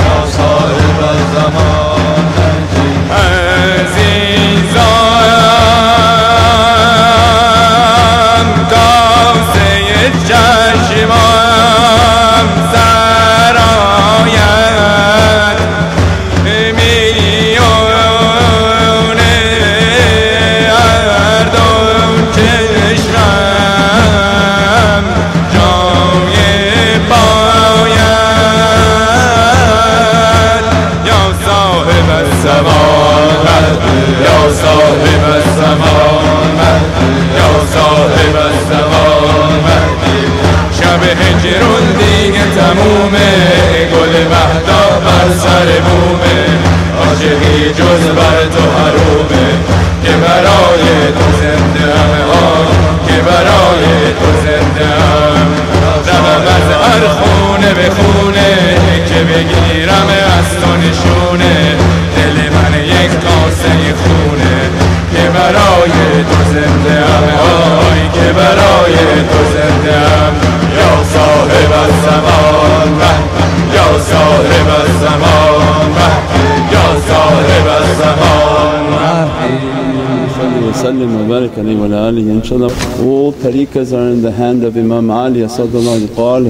وسلم 80.84 81.10
وبارك 81.20 81.50
عليه 81.58 81.76
وعلى 81.80 82.08
آله 82.08 82.40
inshallah 82.40 82.70
all 83.02 83.32
tariqas 83.32 83.92
are 83.92 84.08
in 84.14 84.22
the 84.22 84.30
hand 84.32 84.64
of 84.64 84.76
Imam 84.76 85.10
Ali 85.10 85.40
Asadullah 85.40 85.98
al 86.18 86.44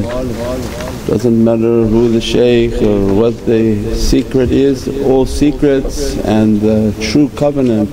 doesn't 1.06 1.44
matter 1.44 1.86
who 1.86 2.08
the 2.08 2.20
shaykh 2.20 2.74
or 2.82 3.14
what 3.14 3.34
the 3.46 3.62
secret 3.94 4.50
is 4.50 4.88
all 5.04 5.26
secrets 5.26 6.16
and 6.24 6.60
the 6.60 6.94
true 7.00 7.28
covenant 7.36 7.90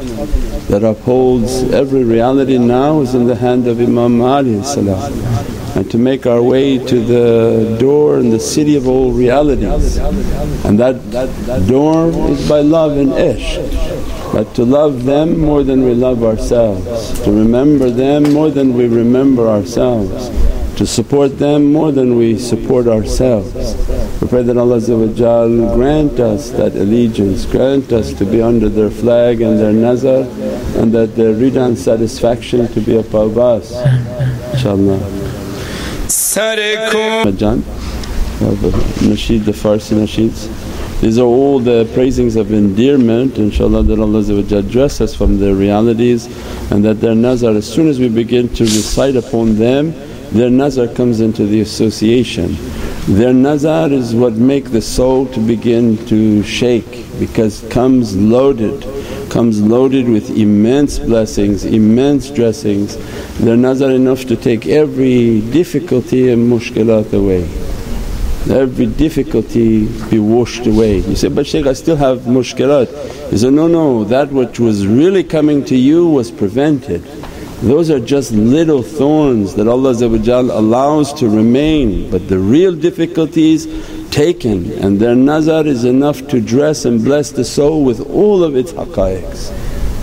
that 0.67 0.83
upholds 0.83 1.63
every 1.71 2.03
reality 2.03 2.57
now 2.57 3.01
is 3.01 3.15
in 3.15 3.25
the 3.25 3.35
hand 3.35 3.67
of 3.67 3.79
Imam 3.79 4.21
Ali 4.21 4.61
salam 4.63 5.60
and 5.74 5.90
to 5.90 5.98
make 5.98 6.26
our 6.26 6.42
way 6.42 6.78
to 6.78 7.00
the 7.04 7.76
door 7.78 8.18
in 8.18 8.30
the 8.30 8.40
city 8.40 8.76
of 8.76 8.86
all 8.86 9.12
realities 9.12 9.96
and 9.96 10.78
that 10.78 10.96
door 11.66 12.08
is 12.30 12.48
by 12.48 12.60
love 12.60 12.96
and 12.96 13.10
ishq 13.12 14.12
but 14.32 14.54
to 14.54 14.64
love 14.64 15.04
them 15.04 15.38
more 15.38 15.62
than 15.62 15.84
we 15.84 15.94
love 15.94 16.24
ourselves, 16.24 17.20
to 17.20 17.30
remember 17.30 17.90
them 17.90 18.32
more 18.32 18.50
than 18.50 18.72
we 18.72 18.88
remember 18.88 19.46
ourselves, 19.46 20.30
to 20.78 20.86
support 20.86 21.38
them 21.38 21.70
more 21.70 21.92
than 21.92 22.16
we 22.16 22.38
support 22.38 22.86
ourselves. 22.86 23.76
We 24.22 24.28
pray 24.28 24.42
that 24.42 24.56
Allah 24.56 24.80
grant 25.76 26.18
us 26.18 26.50
that 26.52 26.74
allegiance, 26.74 27.44
grant 27.44 27.92
us 27.92 28.14
to 28.14 28.24
be 28.24 28.40
under 28.40 28.70
their 28.70 28.90
flag 28.90 29.42
and 29.42 29.58
their 29.60 29.72
nazar 29.72 30.22
and 30.80 30.92
that 30.94 31.14
their 31.14 31.34
rida 31.34 31.66
and 31.66 31.78
satisfaction 31.78 32.68
to 32.68 32.80
be 32.80 32.96
above 32.96 33.36
us 33.36 33.74
inshaAllah. 34.54 35.21
Nasheed, 39.04 39.44
the 39.44 39.52
Farsi 39.52 39.94
nasheeds. 39.94 40.48
These 41.02 41.18
are 41.18 41.26
all 41.26 41.58
the 41.58 41.90
praisings 41.92 42.36
of 42.36 42.52
endearment 42.52 43.34
inshaAllah 43.34 43.86
that 43.88 43.98
Allah 43.98 44.62
dress 44.62 45.02
us 45.02 45.14
from 45.14 45.38
their 45.38 45.54
realities 45.54 46.24
and 46.70 46.82
that 46.86 47.02
their 47.02 47.14
nazar 47.14 47.50
as 47.50 47.70
soon 47.70 47.86
as 47.86 47.98
we 48.00 48.08
begin 48.08 48.48
to 48.54 48.64
recite 48.64 49.16
upon 49.16 49.56
them 49.56 49.92
their 50.30 50.48
nazar 50.48 50.88
comes 50.88 51.20
into 51.20 51.44
the 51.44 51.60
association. 51.60 52.56
Their 53.06 53.34
nazar 53.34 53.92
is 53.92 54.14
what 54.14 54.32
make 54.32 54.70
the 54.70 54.80
soul 54.80 55.26
to 55.26 55.40
begin 55.40 55.98
to 56.06 56.42
shake 56.44 57.04
because 57.18 57.60
comes 57.68 58.16
loaded 58.16 58.82
comes 59.32 59.62
loaded 59.62 60.06
with 60.06 60.28
immense 60.36 60.98
blessings, 60.98 61.64
immense 61.64 62.28
dressings. 62.28 62.98
Their 63.38 63.56
nazar 63.56 63.90
enough 63.90 64.26
to 64.26 64.36
take 64.36 64.66
every 64.66 65.40
difficulty 65.40 66.28
and 66.28 66.52
mushkilat 66.52 67.14
away. 67.14 67.44
Every 68.54 68.86
difficulty 68.86 69.86
be 70.10 70.18
washed 70.18 70.66
away. 70.66 70.98
You 70.98 71.16
say, 71.16 71.28
but 71.28 71.46
Shaykh 71.46 71.66
I 71.66 71.72
still 71.72 71.96
have 71.96 72.20
mushkilat. 72.20 73.30
He 73.30 73.38
said, 73.38 73.54
no, 73.54 73.68
no, 73.68 74.04
that 74.04 74.30
which 74.30 74.60
was 74.60 74.86
really 74.86 75.24
coming 75.24 75.64
to 75.64 75.76
you 75.76 76.06
was 76.08 76.30
prevented. 76.30 77.02
Those 77.62 77.90
are 77.90 78.00
just 78.00 78.32
little 78.32 78.82
thorns 78.82 79.54
that 79.54 79.66
Allah 79.66 79.92
allows 79.92 81.14
to 81.14 81.28
remain 81.28 82.10
but 82.10 82.28
the 82.28 82.38
real 82.38 82.74
difficulties 82.74 83.66
taken 84.12 84.70
and 84.84 85.00
their 85.00 85.16
nazar 85.16 85.66
is 85.66 85.84
enough 85.84 86.28
to 86.28 86.40
dress 86.40 86.84
and 86.84 87.02
bless 87.02 87.32
the 87.32 87.44
soul 87.44 87.82
with 87.82 88.00
all 88.10 88.44
of 88.44 88.54
its 88.54 88.72
haqqaiqs 88.72 89.50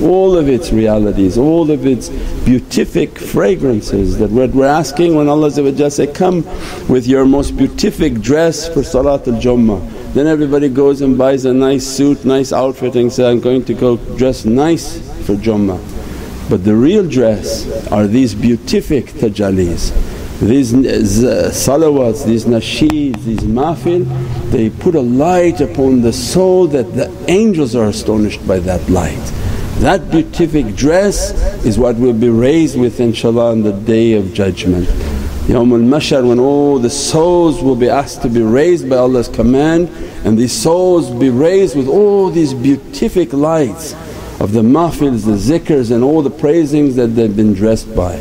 all 0.02 0.38
of 0.38 0.48
its 0.48 0.72
realities, 0.72 1.38
all 1.38 1.69
of 1.69 1.86
its 1.86 2.10
beatific 2.45 3.17
fragrances 3.17 4.17
that 4.17 4.30
what 4.30 4.52
we're 4.52 4.65
asking 4.65 5.15
when 5.15 5.28
Allah 5.28 5.52
say, 5.52 6.08
come 6.08 6.45
with 6.88 7.06
your 7.06 7.26
most 7.26 7.58
beatific 7.58 8.22
dress 8.22 8.67
for 8.67 8.82
Salatul 8.82 9.41
Jummah. 9.41 10.13
Then 10.13 10.26
everybody 10.26 10.69
goes 10.69 11.02
and 11.02 11.17
buys 11.17 11.45
a 11.45 11.54
nice 11.54 11.86
suit, 11.86 12.24
nice 12.26 12.54
outfit 12.54 12.95
and 12.95 13.12
say, 13.12 13.30
I'm 13.30 13.39
going 13.39 13.65
to 13.65 13.74
go 13.74 13.98
dress 14.15 14.45
nice 14.45 15.00
for 15.26 15.36
Jummah. 15.36 15.80
But 16.50 16.63
the 16.63 16.76
real 16.76 17.08
dress 17.08 17.67
are 17.91 18.08
these 18.08 18.34
beatific 18.34 19.06
tajallis. 19.08 19.91
These 20.41 20.73
uh, 20.73 21.52
salawats, 21.52 22.25
these 22.25 22.45
nasheeds, 22.45 23.21
these 23.25 23.41
mahfil, 23.41 24.06
they 24.52 24.69
put 24.69 24.95
a 24.95 25.02
light 25.02 25.60
upon 25.60 26.02
the 26.02 26.13
soul 26.13 26.65
that 26.67 26.93
the 26.95 27.12
angels 27.28 27.75
are 27.75 27.88
astonished 27.88 28.47
by 28.47 28.60
that 28.60 28.89
light. 28.89 29.17
That 29.80 30.10
beatific 30.10 30.75
dress 30.75 31.32
is 31.65 31.78
what 31.78 31.97
will 31.97 32.13
be 32.13 32.30
raised 32.30 32.80
with 32.80 32.99
inshaAllah 32.99 33.52
on 33.52 33.63
the 33.63 33.73
Day 33.73 34.13
of 34.13 34.34
Judgment. 34.34 34.88
Yawmul 35.49 35.84
Mahshar 35.84 36.25
when 36.25 36.39
all 36.39 36.80
the 36.80 36.89
souls 36.89 37.62
will 37.62 37.75
be 37.75 37.89
asked 37.89 38.21
to 38.21 38.30
be 38.30 38.41
raised 38.41 38.89
by 38.89 38.95
Allah's 38.95 39.28
command 39.28 39.89
and 40.23 40.38
these 40.38 40.54
souls 40.54 41.10
be 41.10 41.30
raised 41.30 41.75
with 41.75 41.88
all 41.89 42.30
these 42.30 42.54
beatific 42.54 43.34
lights 43.34 43.93
of 44.39 44.54
the 44.54 44.62
mahfils, 44.62 45.25
the 45.25 45.38
zikrs 45.38 45.91
and 45.91 46.02
all 46.02 46.21
the 46.21 46.30
praisings 46.30 46.95
that 46.95 47.08
they've 47.08 47.36
been 47.36 47.54
dressed 47.54 47.93
by. 47.93 48.15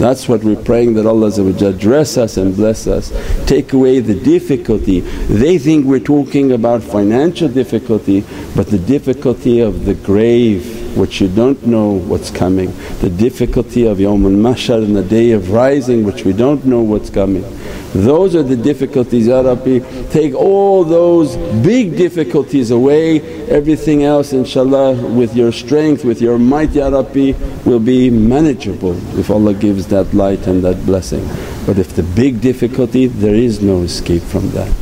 That's 0.00 0.30
what 0.30 0.42
we're 0.42 0.56
praying 0.56 0.94
that 0.94 1.04
Allah 1.04 1.30
dress 1.74 2.16
us 2.16 2.38
and 2.38 2.56
bless 2.56 2.86
us, 2.86 3.12
take 3.46 3.74
away 3.74 4.00
the 4.00 4.14
difficulty. 4.14 5.00
They 5.00 5.58
think 5.58 5.84
we're 5.84 6.00
talking 6.00 6.52
about 6.52 6.82
financial 6.82 7.48
difficulty 7.48 8.24
but 8.56 8.68
the 8.68 8.78
difficulty 8.78 9.60
of 9.60 9.84
the 9.84 9.92
grave 9.92 10.96
which 10.96 11.20
you 11.20 11.28
don't 11.28 11.66
know 11.66 11.90
what's 11.90 12.30
coming, 12.30 12.72
the 13.00 13.10
difficulty 13.10 13.86
of 13.86 13.98
Yawmul 13.98 14.34
Mahshar 14.34 14.82
and 14.82 14.96
the 14.96 15.04
day 15.04 15.32
of 15.32 15.50
rising 15.50 16.04
which 16.04 16.24
we 16.24 16.32
don't 16.32 16.64
know 16.64 16.80
what's 16.80 17.10
coming. 17.10 17.44
Those 17.92 18.36
are 18.36 18.44
the 18.44 18.54
difficulties, 18.54 19.26
Ya 19.26 19.40
Rabbi. 19.40 19.80
Take 20.10 20.32
all 20.34 20.84
those 20.84 21.36
big 21.60 21.96
difficulties 21.96 22.70
away, 22.70 23.20
everything 23.48 24.04
else 24.04 24.32
inshaAllah 24.32 25.16
with 25.16 25.34
your 25.34 25.50
strength, 25.50 26.04
with 26.04 26.22
your 26.22 26.38
might 26.38 26.70
Ya 26.70 26.86
Rabbi 26.86 27.32
will 27.64 27.80
be 27.80 28.08
manageable 28.08 28.96
if 29.18 29.28
Allah 29.28 29.54
gives 29.54 29.88
that 29.88 30.14
light 30.14 30.46
and 30.46 30.62
that 30.62 30.86
blessing. 30.86 31.28
But 31.66 31.78
if 31.78 31.96
the 31.96 32.04
big 32.04 32.40
difficulty, 32.40 33.08
there 33.08 33.34
is 33.34 33.60
no 33.60 33.82
escape 33.82 34.22
from 34.22 34.50
that. 34.50 34.72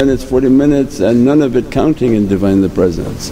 And 0.00 0.10
it's 0.10 0.24
40 0.24 0.48
minutes 0.48 0.98
and 0.98 1.24
none 1.24 1.40
of 1.40 1.54
it 1.54 1.70
counting 1.70 2.16
in 2.16 2.26
Divine 2.26 2.60
the 2.62 2.68
Presence. 2.68 3.30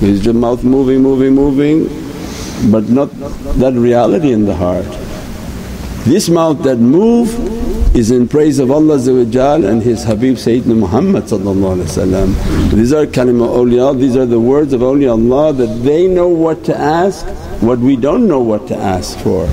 Is 0.00 0.24
your 0.24 0.34
mouth 0.34 0.62
moving, 0.62 1.02
moving, 1.02 1.34
moving 1.34 2.03
but 2.70 2.88
not 2.88 3.10
that 3.58 3.74
reality 3.74 4.32
in 4.32 4.44
the 4.44 4.54
heart. 4.54 4.86
This 6.04 6.28
mouth 6.28 6.62
that 6.64 6.76
move 6.76 7.28
is 7.96 8.10
in 8.10 8.28
praise 8.28 8.58
of 8.58 8.70
Allah 8.70 8.96
and 8.96 9.82
His 9.82 10.04
Habib 10.04 10.34
Sayyidina 10.36 10.76
Muhammad 10.76 11.24
These 11.24 12.92
are 12.92 13.06
kalima 13.06 13.48
awliya, 13.48 13.98
these 13.98 14.16
are 14.16 14.26
the 14.26 14.40
words 14.40 14.72
of 14.72 14.80
awliyaullah 14.80 15.56
that 15.56 15.82
they 15.84 16.08
know 16.08 16.28
what 16.28 16.64
to 16.64 16.76
ask, 16.76 17.24
what 17.62 17.78
we 17.78 17.96
don't 17.96 18.26
know 18.26 18.40
what 18.40 18.66
to 18.68 18.76
ask 18.76 19.18
for. 19.20 19.46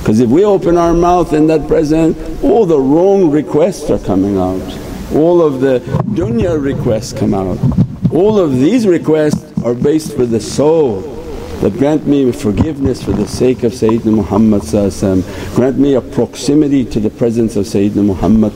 Because 0.00 0.20
if 0.20 0.30
we 0.30 0.44
open 0.44 0.76
our 0.76 0.94
mouth 0.94 1.32
in 1.32 1.46
that 1.48 1.66
present, 1.66 2.16
all 2.44 2.66
the 2.66 2.78
wrong 2.78 3.30
requests 3.30 3.90
are 3.90 3.98
coming 3.98 4.36
out, 4.38 4.62
all 5.14 5.42
of 5.42 5.60
the 5.60 5.80
dunya 6.14 6.62
requests 6.62 7.12
come 7.12 7.34
out. 7.34 7.58
All 8.12 8.38
of 8.38 8.52
these 8.52 8.86
requests 8.86 9.42
are 9.64 9.74
based 9.74 10.14
for 10.14 10.26
the 10.26 10.40
soul 10.40 11.15
that 11.60 11.72
grant 11.78 12.06
me 12.06 12.30
forgiveness 12.32 13.02
for 13.02 13.12
the 13.12 13.26
sake 13.26 13.62
of 13.62 13.72
Sayyidina 13.72 14.14
Muhammad 14.14 14.62
grant 15.54 15.78
me 15.78 15.94
a 15.94 16.00
proximity 16.00 16.84
to 16.84 17.00
the 17.00 17.08
presence 17.08 17.56
of 17.56 17.64
Sayyidina 17.64 18.04
Muhammad 18.04 18.52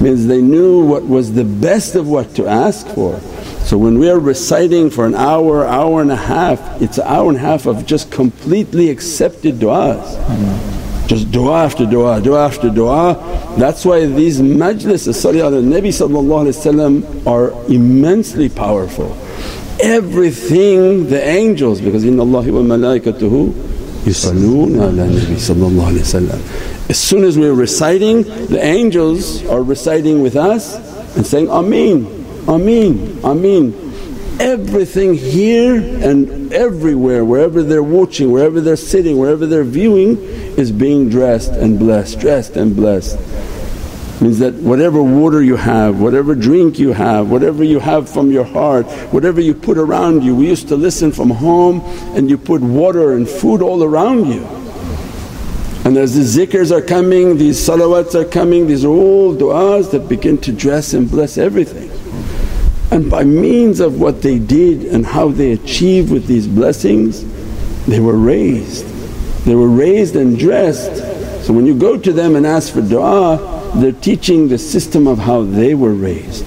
means 0.00 0.26
they 0.26 0.42
knew 0.42 0.84
what 0.84 1.04
was 1.04 1.32
the 1.32 1.44
best 1.44 1.94
of 1.94 2.06
what 2.06 2.34
to 2.34 2.46
ask 2.46 2.86
for. 2.88 3.18
So 3.64 3.78
when 3.78 3.98
we 3.98 4.10
are 4.10 4.18
reciting 4.18 4.90
for 4.90 5.06
an 5.06 5.14
hour, 5.14 5.64
hour 5.64 6.02
and 6.02 6.12
a 6.12 6.16
half, 6.16 6.60
it's 6.82 6.98
an 6.98 7.06
hour 7.06 7.28
and 7.30 7.38
a 7.38 7.40
half 7.40 7.64
of 7.64 7.86
just 7.86 8.10
completely 8.12 8.90
accepted 8.90 9.54
du'as. 9.54 10.04
Just 11.08 11.30
du'a 11.30 11.64
after 11.64 11.84
du'a, 11.84 12.20
du'a 12.22 12.46
after 12.46 12.68
du'a. 12.68 13.58
That's 13.58 13.84
why 13.84 14.04
these 14.04 14.40
majlis, 14.40 15.08
as-sali 15.08 15.40
ala 15.40 15.62
Nabi 15.62 17.26
are 17.26 17.72
immensely 17.72 18.48
powerful 18.50 19.16
everything 19.80 21.08
the 21.08 21.22
angels 21.22 21.80
because 21.80 22.04
inna 22.04 22.22
Allahi 22.22 22.50
wa 22.50 22.60
malaikatuhu 22.60 23.52
yusalloona 24.04 24.88
ala 24.88 25.06
nabi 25.08 26.90
As 26.90 26.98
soon 26.98 27.24
as 27.24 27.38
we're 27.38 27.54
reciting 27.54 28.22
the 28.22 28.62
angels 28.62 29.44
are 29.46 29.62
reciting 29.62 30.22
with 30.22 30.36
us 30.36 30.76
and 31.16 31.26
saying, 31.26 31.48
Ameen, 31.48 32.06
Ameen, 32.46 33.20
Ameen. 33.24 33.80
Everything 34.40 35.14
here 35.14 35.76
and 35.76 36.52
everywhere, 36.52 37.24
wherever 37.24 37.62
they're 37.62 37.84
watching, 37.84 38.32
wherever 38.32 38.60
they're 38.60 38.74
sitting, 38.76 39.16
wherever 39.16 39.46
they're 39.46 39.62
viewing 39.62 40.18
is 40.58 40.72
being 40.72 41.08
dressed 41.08 41.52
and 41.52 41.78
blessed, 41.78 42.18
dressed 42.18 42.56
and 42.56 42.74
blessed. 42.74 43.16
Means 44.20 44.38
that 44.38 44.54
whatever 44.54 45.02
water 45.02 45.42
you 45.42 45.56
have, 45.56 46.00
whatever 46.00 46.34
drink 46.34 46.78
you 46.78 46.92
have, 46.92 47.30
whatever 47.30 47.64
you 47.64 47.80
have 47.80 48.08
from 48.08 48.30
your 48.30 48.44
heart, 48.44 48.86
whatever 49.12 49.40
you 49.40 49.54
put 49.54 49.76
around 49.76 50.22
you. 50.22 50.36
We 50.36 50.46
used 50.46 50.68
to 50.68 50.76
listen 50.76 51.10
from 51.10 51.30
home 51.30 51.80
and 52.16 52.30
you 52.30 52.38
put 52.38 52.60
water 52.62 53.14
and 53.14 53.28
food 53.28 53.60
all 53.60 53.82
around 53.82 54.26
you. 54.28 54.44
And 55.84 55.98
as 55.98 56.14
the 56.14 56.22
zikrs 56.22 56.70
are 56.70 56.80
coming, 56.80 57.36
these 57.36 57.58
salawats 57.58 58.14
are 58.14 58.24
coming, 58.24 58.66
these 58.66 58.84
are 58.84 58.88
all 58.88 59.34
du'as 59.34 59.90
that 59.90 60.08
begin 60.08 60.38
to 60.38 60.52
dress 60.52 60.94
and 60.94 61.10
bless 61.10 61.36
everything. 61.36 61.90
And 62.90 63.10
by 63.10 63.24
means 63.24 63.80
of 63.80 64.00
what 64.00 64.22
they 64.22 64.38
did 64.38 64.84
and 64.84 65.04
how 65.04 65.28
they 65.28 65.52
achieved 65.52 66.10
with 66.10 66.26
these 66.26 66.46
blessings, 66.46 67.24
they 67.86 68.00
were 68.00 68.16
raised. 68.16 68.86
They 69.44 69.54
were 69.54 69.68
raised 69.68 70.16
and 70.16 70.38
dressed. 70.38 70.96
So 71.44 71.52
when 71.52 71.66
you 71.66 71.78
go 71.78 71.98
to 71.98 72.12
them 72.12 72.36
and 72.36 72.46
ask 72.46 72.72
for 72.72 72.80
du'a, 72.80 73.53
they're 73.76 73.92
teaching 73.92 74.48
the 74.48 74.58
system 74.58 75.06
of 75.06 75.18
how 75.18 75.42
they 75.42 75.74
were 75.74 75.94
raised. 75.94 76.44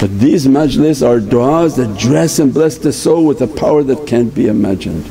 But 0.00 0.18
these 0.18 0.46
majlis 0.46 1.06
are 1.06 1.20
du'as 1.20 1.76
that 1.76 1.98
dress 1.98 2.38
and 2.38 2.54
bless 2.54 2.78
the 2.78 2.92
soul 2.92 3.26
with 3.26 3.42
a 3.42 3.46
power 3.46 3.82
that 3.82 4.06
can't 4.06 4.34
be 4.34 4.46
imagined. 4.48 5.04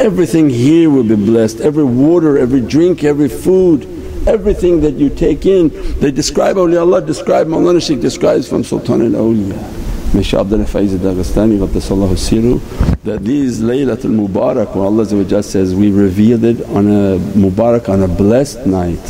Everything 0.00 0.48
here 0.48 0.88
will 0.90 1.02
be 1.02 1.16
blessed, 1.16 1.60
every 1.60 1.82
water, 1.82 2.38
every 2.38 2.60
drink, 2.60 3.02
every 3.02 3.28
food, 3.28 3.82
everything 4.28 4.80
that 4.82 4.94
you 4.94 5.10
take 5.10 5.44
in. 5.44 5.70
They 5.98 6.12
describe 6.12 6.54
awliyaullah, 6.54 7.04
describe 7.04 7.48
Mawlana 7.48 7.84
Shaykh 7.84 8.00
describes 8.00 8.48
from 8.48 8.62
Sultan 8.62 9.02
al-Awliya. 9.12 10.14
May 10.14 10.22
Shaykh 10.22 10.40
Abdullah 10.40 10.64
Faiz 10.64 10.96
Qaddasallahu 10.96 12.14
Siru 12.14 13.02
that 13.02 13.24
these 13.24 13.60
Laylatul 13.60 14.28
Mubarak 14.28 14.74
when 14.76 14.86
Allah 14.86 15.42
says, 15.42 15.74
we 15.74 15.90
revealed 15.90 16.44
it 16.44 16.62
on 16.68 16.86
a 16.86 17.18
Mubarak 17.18 17.88
on 17.88 18.02
a 18.04 18.08
blessed 18.08 18.66
night. 18.66 19.02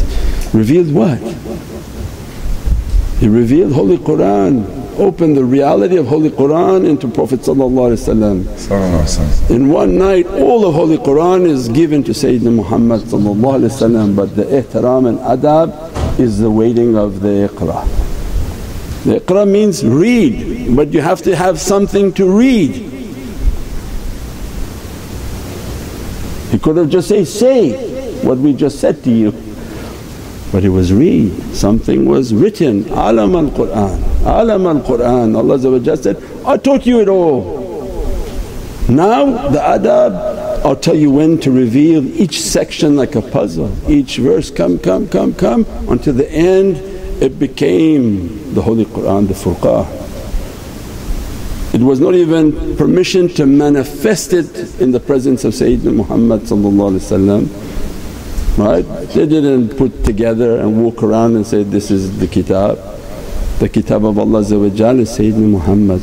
Revealed 0.54 0.94
what? 0.94 1.20
He 3.18 3.26
revealed 3.26 3.72
Holy 3.72 3.98
Qur'an, 3.98 4.64
opened 4.96 5.36
the 5.36 5.44
reality 5.44 5.96
of 5.96 6.06
Holy 6.06 6.30
Qur'an 6.30 6.86
into 6.86 7.08
Prophet 7.08 7.48
In 7.48 7.58
one 9.68 9.98
night 9.98 10.26
all 10.28 10.64
of 10.64 10.74
Holy 10.74 10.98
Qur'an 10.98 11.44
is 11.44 11.68
given 11.68 12.04
to 12.04 12.12
Sayyidina 12.12 12.54
Muhammad 12.54 13.00
but 14.14 14.36
the 14.36 14.44
ihtiram 14.44 15.08
and 15.08 15.18
adab 15.18 16.20
is 16.20 16.38
the 16.38 16.48
waiting 16.48 16.96
of 16.96 17.20
the 17.20 17.48
iqra. 17.48 17.84
The 19.02 19.18
iqra 19.18 19.50
means 19.50 19.84
read 19.84 20.76
but 20.76 20.92
you 20.92 21.00
have 21.00 21.20
to 21.22 21.34
have 21.34 21.58
something 21.58 22.12
to 22.12 22.38
read. 22.38 22.70
He 26.52 26.58
could 26.60 26.76
have 26.76 26.88
just 26.88 27.08
say, 27.08 27.24
say 27.24 27.72
what 28.22 28.38
we 28.38 28.52
just 28.52 28.78
said 28.78 29.02
to 29.02 29.10
you 29.10 29.47
but 30.50 30.64
it 30.64 30.70
was 30.70 30.92
read, 30.92 31.32
something 31.54 32.06
was 32.06 32.32
written. 32.32 32.88
Alam 32.90 33.34
al 33.34 33.50
Qur'an, 33.50 34.02
Alam 34.24 34.66
al 34.66 34.80
Qur'an. 34.80 35.36
Allah 35.36 35.96
said, 35.96 36.22
I 36.46 36.56
taught 36.56 36.86
you 36.86 37.00
it 37.00 37.08
all. 37.08 37.58
Now 38.88 39.48
the 39.48 39.58
adab, 39.58 40.64
I'll 40.64 40.74
tell 40.76 40.94
you 40.94 41.10
when 41.10 41.38
to 41.40 41.50
reveal 41.50 42.04
each 42.18 42.40
section 42.40 42.96
like 42.96 43.14
a 43.14 43.22
puzzle, 43.22 43.70
each 43.90 44.16
verse 44.16 44.50
come, 44.50 44.78
come, 44.78 45.06
come, 45.08 45.34
come 45.34 45.66
until 45.88 46.14
the 46.14 46.30
end 46.30 46.76
it 47.22 47.38
became 47.38 48.54
the 48.54 48.62
Holy 48.62 48.86
Qur'an, 48.86 49.26
the 49.26 49.34
Furqan. 49.34 49.86
It 51.74 51.82
was 51.82 52.00
not 52.00 52.14
even 52.14 52.76
permission 52.76 53.28
to 53.34 53.44
manifest 53.44 54.32
it 54.32 54.80
in 54.80 54.92
the 54.92 55.00
presence 55.00 55.44
of 55.44 55.52
Sayyidina 55.52 55.94
Muhammad 55.94 56.48
right? 58.58 58.82
They 58.82 59.26
didn't 59.26 59.76
put 59.76 60.04
together 60.04 60.58
and 60.58 60.82
walk 60.84 61.02
around 61.02 61.36
and 61.36 61.46
say, 61.46 61.62
this 61.62 61.90
is 61.90 62.18
the 62.18 62.26
kitab. 62.26 62.78
The 63.58 63.68
kitab 63.68 64.04
of 64.04 64.18
Allah 64.18 64.40
is 64.40 64.50
Sayyidina 64.50 65.48
Muhammad 65.50 66.02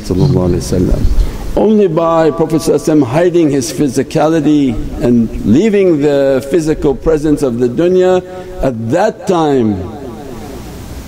only 1.56 1.88
by 1.88 2.30
Prophet 2.30 2.60
hiding 3.02 3.48
his 3.48 3.72
physicality 3.72 4.74
and 5.02 5.44
leaving 5.46 6.02
the 6.02 6.46
physical 6.50 6.94
presence 6.94 7.42
of 7.42 7.58
the 7.58 7.66
dunya 7.66 8.22
at 8.62 8.90
that 8.90 9.26
time 9.26 9.70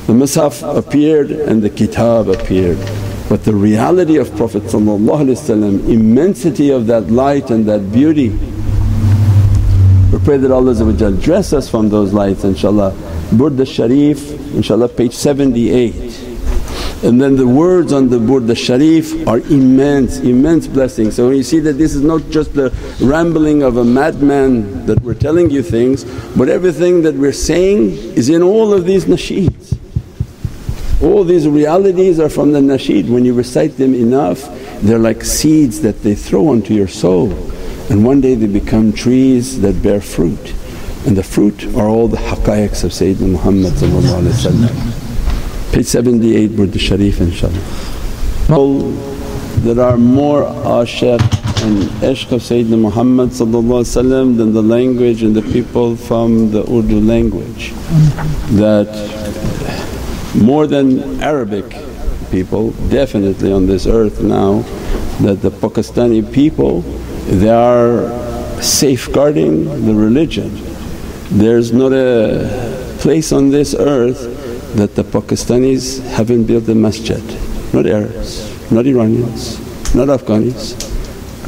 the 0.09 0.15
Mus'haf 0.15 0.63
appeared 0.75 1.31
and 1.31 1.61
the 1.63 1.69
kitab 1.69 2.31
appeared. 2.31 2.79
But 3.29 3.45
the 3.45 3.55
reality 3.55 4.17
of 4.17 4.35
Prophet 4.37 4.63
immensity 4.73 6.71
of 6.71 6.87
that 6.87 7.11
light 7.11 7.51
and 7.51 7.67
that 7.67 7.93
beauty 7.93 8.31
we 10.18 10.24
pray 10.24 10.37
that 10.37 10.50
Allah 10.50 10.74
dress 11.20 11.52
us 11.52 11.68
from 11.68 11.88
those 11.90 12.12
lights 12.12 12.42
inshaAllah. 12.42 12.92
Burda 13.31 13.66
Sharif 13.66 14.18
inshaAllah 14.18 14.96
page 14.96 15.14
78. 15.14 15.94
And 17.04 17.20
then 17.20 17.37
the 17.37 17.46
words 17.46 17.92
on 17.92 18.09
the 18.09 18.18
Burda 18.18 18.57
Sharif 18.57 19.26
are 19.28 19.38
immense, 19.38 20.18
immense 20.18 20.66
blessings. 20.66 21.14
So 21.14 21.28
when 21.28 21.37
you 21.37 21.42
see 21.44 21.61
that 21.61 21.74
this 21.74 21.94
is 21.94 22.02
not 22.02 22.28
just 22.31 22.54
the 22.54 22.74
rambling 23.00 23.62
of 23.62 23.76
a 23.76 23.85
madman 23.85 24.87
that 24.87 25.00
we're 25.02 25.14
telling 25.14 25.50
you 25.50 25.62
things, 25.62 26.04
but 26.37 26.48
everything 26.48 27.02
that 27.02 27.14
we're 27.14 27.33
saying 27.33 27.90
is 28.16 28.28
in 28.28 28.42
all 28.42 28.74
of 28.74 28.85
these 28.85 29.04
nasheeds. 29.04 29.78
All 31.00 31.22
these 31.22 31.46
realities 31.46 32.18
are 32.18 32.28
from 32.28 32.52
the 32.52 32.59
nasheed. 32.59 33.09
When 33.09 33.24
you 33.24 33.35
recite 33.35 33.76
them 33.76 33.94
enough, 33.94 34.42
they're 34.81 34.98
like 34.98 35.22
seeds 35.22 35.81
that 35.83 36.02
they 36.02 36.16
throw 36.16 36.48
onto 36.48 36.74
your 36.74 36.88
soul 36.88 37.28
and 37.90 38.05
one 38.05 38.20
day 38.20 38.35
they 38.35 38.46
become 38.46 38.92
trees 38.92 39.61
that 39.61 39.83
bear 39.83 40.01
fruit. 40.01 40.55
And 41.07 41.16
the 41.16 41.22
fruit 41.22 41.64
are 41.77 41.88
all 41.88 42.09
the 42.09 42.18
haqqaiqs 42.18 42.85
of 42.85 42.90
Sayyidina 42.90 43.33
Muhammad 43.33 43.72
Page 45.72 45.87
78 45.87 46.51
Burda 46.51 46.79
Sharif 46.79 47.16
inshaAllah. 47.18 47.62
There 49.62 49.81
are 49.81 49.96
more 49.96 50.42
ashiq 50.42 51.20
and 51.64 51.83
ishq 52.03 52.33
of 52.33 52.42
Sayyidina 52.42 52.79
Muhammad 52.79 53.31
than 53.31 54.53
the 54.53 54.62
language 54.62 55.22
and 55.22 55.35
the 55.35 55.42
people 55.42 55.96
from 55.96 56.51
the 56.51 56.62
Urdu 56.70 57.01
language. 57.01 57.72
That 58.59 58.88
more 60.35 60.66
than 60.66 61.22
Arabic 61.22 61.64
people 62.31 62.72
definitely 62.90 63.51
on 63.51 63.66
this 63.66 63.87
earth 63.87 64.20
now 64.20 64.61
that 65.20 65.40
the 65.40 65.51
Pakistani 65.51 66.22
people 66.33 66.83
they 67.29 67.51
are 67.51 68.09
safeguarding 68.62 69.87
the 69.87 69.95
religion. 69.95 70.51
There's 71.31 71.73
not 71.73 71.93
a 71.93 72.97
place 73.01 73.33
on 73.33 73.51
this 73.51 73.75
earth 73.75 74.75
that 74.77 74.95
the 74.95 75.05
Pakistanis 75.05 76.01
haven't 76.09 76.45
built 76.45 76.69
a 76.69 76.75
masjid, 76.75 77.23
not 77.75 77.87
Arabs, 77.87 78.71
not 78.71 78.87
Iranians, 78.87 79.59
not 79.95 80.09
Afghanis. 80.09 80.75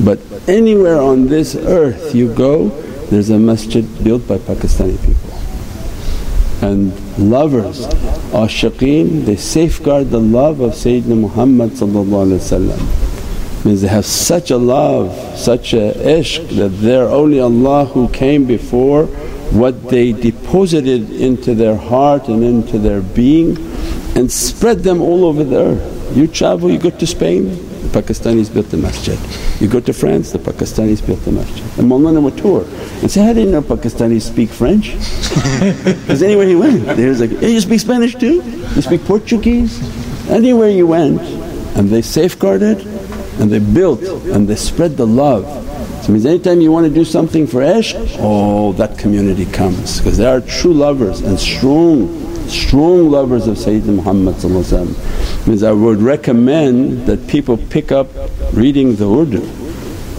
But 0.04 0.20
anywhere 0.48 1.00
on 1.00 1.26
this 1.26 1.54
earth 1.56 2.14
you 2.14 2.32
go 2.34 2.68
there's 3.10 3.30
a 3.30 3.38
masjid 3.38 3.84
built 4.04 4.28
by 4.28 4.38
Pakistani 4.38 4.96
people. 5.04 5.30
And 6.62 6.92
lovers, 7.18 7.86
ashiqeen, 8.32 9.24
they 9.24 9.36
safeguard 9.36 10.10
the 10.10 10.20
love 10.20 10.60
of 10.60 10.72
Sayyidina 10.72 11.18
Muhammad 11.18 11.72
means 13.64 13.82
they 13.82 13.88
have 13.88 14.06
such 14.06 14.50
a 14.50 14.56
love, 14.56 15.12
such 15.38 15.74
a 15.74 15.92
ishq 15.92 16.48
that 16.56 16.68
they're 16.80 17.08
only 17.08 17.40
Allah 17.40 17.84
who 17.86 18.08
came 18.08 18.46
before 18.46 19.06
what 19.52 19.88
they 19.90 20.12
deposited 20.12 21.10
into 21.10 21.54
their 21.54 21.76
heart 21.76 22.28
and 22.28 22.44
into 22.44 22.78
their 22.78 23.00
being 23.00 23.56
and 24.16 24.30
spread 24.30 24.78
them 24.78 25.00
all 25.00 25.24
over 25.24 25.44
the 25.44 25.58
earth. 25.58 26.16
You 26.16 26.26
travel, 26.26 26.70
you 26.70 26.78
go 26.78 26.90
to 26.90 27.06
Spain, 27.06 27.48
the 27.48 28.00
Pakistanis 28.00 28.52
built 28.52 28.68
the 28.70 28.76
masjid. 28.76 29.18
You 29.60 29.68
go 29.68 29.80
to 29.80 29.92
France, 29.92 30.32
the 30.32 30.38
Pakistanis 30.38 31.04
built 31.04 31.20
the 31.24 31.32
masjid. 31.32 31.64
And 31.78 31.90
Mawlana 31.90 32.22
would 32.22 32.38
tour 32.38 32.64
and 33.02 33.10
say, 33.10 33.24
how 33.24 33.32
did 33.32 33.46
you 33.46 33.52
know 33.52 33.62
Pakistanis 33.62 34.22
speak 34.22 34.50
French? 34.50 34.94
Because 36.00 36.22
anywhere 36.22 36.46
he 36.46 36.56
went 36.56 36.84
they 36.96 37.08
was 37.08 37.20
like, 37.20 37.30
hey 37.38 37.52
you 37.52 37.60
speak 37.60 37.80
Spanish 37.80 38.14
too? 38.14 38.42
You 38.74 38.82
speak 38.82 39.04
Portuguese? 39.04 39.78
Anywhere 40.28 40.70
you 40.70 40.86
went 40.86 41.20
and 41.76 41.88
they 41.88 42.02
safeguarded 42.02 42.78
and 43.38 43.50
they 43.50 43.58
built 43.58 44.02
and 44.02 44.48
they 44.48 44.56
spread 44.56 44.96
the 44.96 45.06
love. 45.06 45.44
So 46.04 46.12
means 46.12 46.26
anytime 46.26 46.60
you 46.60 46.72
want 46.72 46.86
to 46.86 46.92
do 46.92 47.04
something 47.04 47.46
for 47.46 47.60
ishq, 47.60 48.16
oh 48.20 48.72
that 48.74 48.98
community 48.98 49.46
comes 49.46 49.98
because 49.98 50.16
they 50.16 50.26
are 50.26 50.40
true 50.40 50.72
lovers 50.72 51.20
and 51.20 51.38
strong, 51.38 52.48
strong 52.48 53.10
lovers 53.10 53.46
of 53.46 53.56
Sayyidina 53.56 53.96
Muhammad 53.96 55.46
means 55.46 55.62
I 55.62 55.72
would 55.72 55.98
recommend 55.98 57.06
that 57.06 57.26
people 57.28 57.56
pick 57.56 57.92
up 57.92 58.08
reading 58.52 58.96
the 58.96 59.08
Urdu 59.08 59.60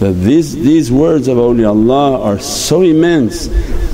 that 0.02 0.14
these, 0.14 0.54
these 0.56 0.90
words 0.90 1.28
of 1.28 1.36
awliyaullah 1.36 2.24
are 2.24 2.40
so 2.40 2.82
immense 2.82 3.46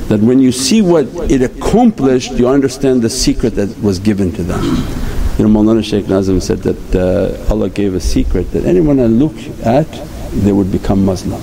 that 0.09 0.19
when 0.19 0.39
you 0.39 0.51
see 0.51 0.81
what 0.81 1.05
it 1.29 1.43
accomplished 1.43 2.31
you 2.31 2.47
understand 2.47 3.03
the 3.03 3.09
secret 3.09 3.51
that 3.51 3.69
was 3.83 3.99
given 3.99 4.31
to 4.31 4.41
them. 4.41 5.08
You 5.39 5.47
know 5.47 5.57
Mawlana 5.61 5.81
Shaykh 5.81 6.09
Nazim 6.09 6.41
said 6.41 6.57
that 6.63 6.95
uh, 6.97 7.49
Allah 7.53 7.69
gave 7.69 7.93
a 7.95 8.01
secret 8.01 8.51
that 8.51 8.65
anyone 8.65 8.99
I 8.99 9.05
look 9.05 9.37
at 9.65 9.87
they 10.33 10.51
would 10.51 10.69
become 10.69 11.05
Muslim. 11.05 11.41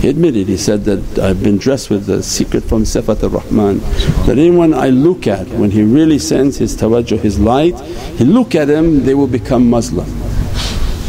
He 0.00 0.08
admitted, 0.08 0.48
he 0.48 0.56
said 0.56 0.84
that, 0.86 1.18
I've 1.18 1.42
been 1.42 1.58
dressed 1.58 1.90
with 1.90 2.06
the 2.06 2.22
secret 2.22 2.64
from 2.64 2.84
Sifat 2.84 3.22
ar-Rahman 3.22 3.80
that 4.24 4.38
anyone 4.38 4.72
I 4.72 4.88
look 4.88 5.26
at 5.26 5.46
when 5.48 5.70
he 5.70 5.82
really 5.82 6.18
sends 6.18 6.56
his 6.56 6.74
tawajjuh, 6.78 7.18
his 7.18 7.38
light, 7.38 7.78
he 8.16 8.24
look 8.24 8.54
at 8.54 8.70
him 8.70 9.04
they 9.04 9.12
will 9.14 9.26
become 9.26 9.68
Muslim 9.68 10.06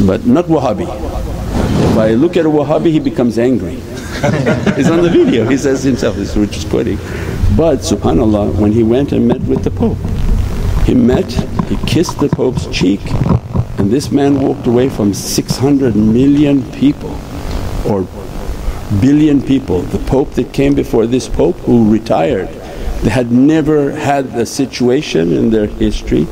but 0.06 0.26
not 0.26 0.48
Wahhabi. 0.48 0.84
If 0.84 1.98
I 1.98 2.10
look 2.15 2.36
at 2.36 2.46
a 2.46 2.50
Wahhabi 2.50 2.92
he 2.92 3.00
becomes 3.00 3.39
angry. 3.39 3.76
it's 4.76 4.89
on 4.89 5.02
the 5.02 5.10
video, 5.10 5.48
he 5.48 5.56
says 5.56 5.82
himself, 5.84 6.18
which 6.36 6.58
is 6.58 6.65
quoting. 6.65 6.98
But 7.56 7.80
subhanAllah 7.88 8.60
when 8.60 8.74
he 8.74 8.84
went 8.84 9.13
and 9.13 9.26
met 9.26 9.39
with 9.44 9.63
the 9.63 9.72
Pope 9.72 9.98
he 10.89 10.95
met, 10.95 11.32
he 11.69 11.78
kissed 11.86 12.19
the 12.19 12.28
Pope's 12.28 12.65
cheek 12.75 12.99
and 13.78 13.91
this 13.91 14.10
man 14.12 14.41
walked 14.41 14.65
away 14.65 14.89
from 14.89 15.13
600 15.13 15.95
million 15.95 16.63
people 16.71 17.15
or 17.86 18.08
billion 18.99 19.39
people. 19.39 19.84
The 19.84 19.99
Pope 19.99 20.32
that 20.32 20.52
came 20.52 20.73
before 20.73 21.06
this 21.06 21.30
Pope 21.30 21.58
who 21.58 21.91
retired, 21.91 22.47
they 23.04 23.12
had 23.12 23.32
never 23.32 23.91
had 23.91 24.25
a 24.34 24.47
situation 24.47 25.32
in 25.32 25.52
their 25.52 25.67
history 25.67 26.23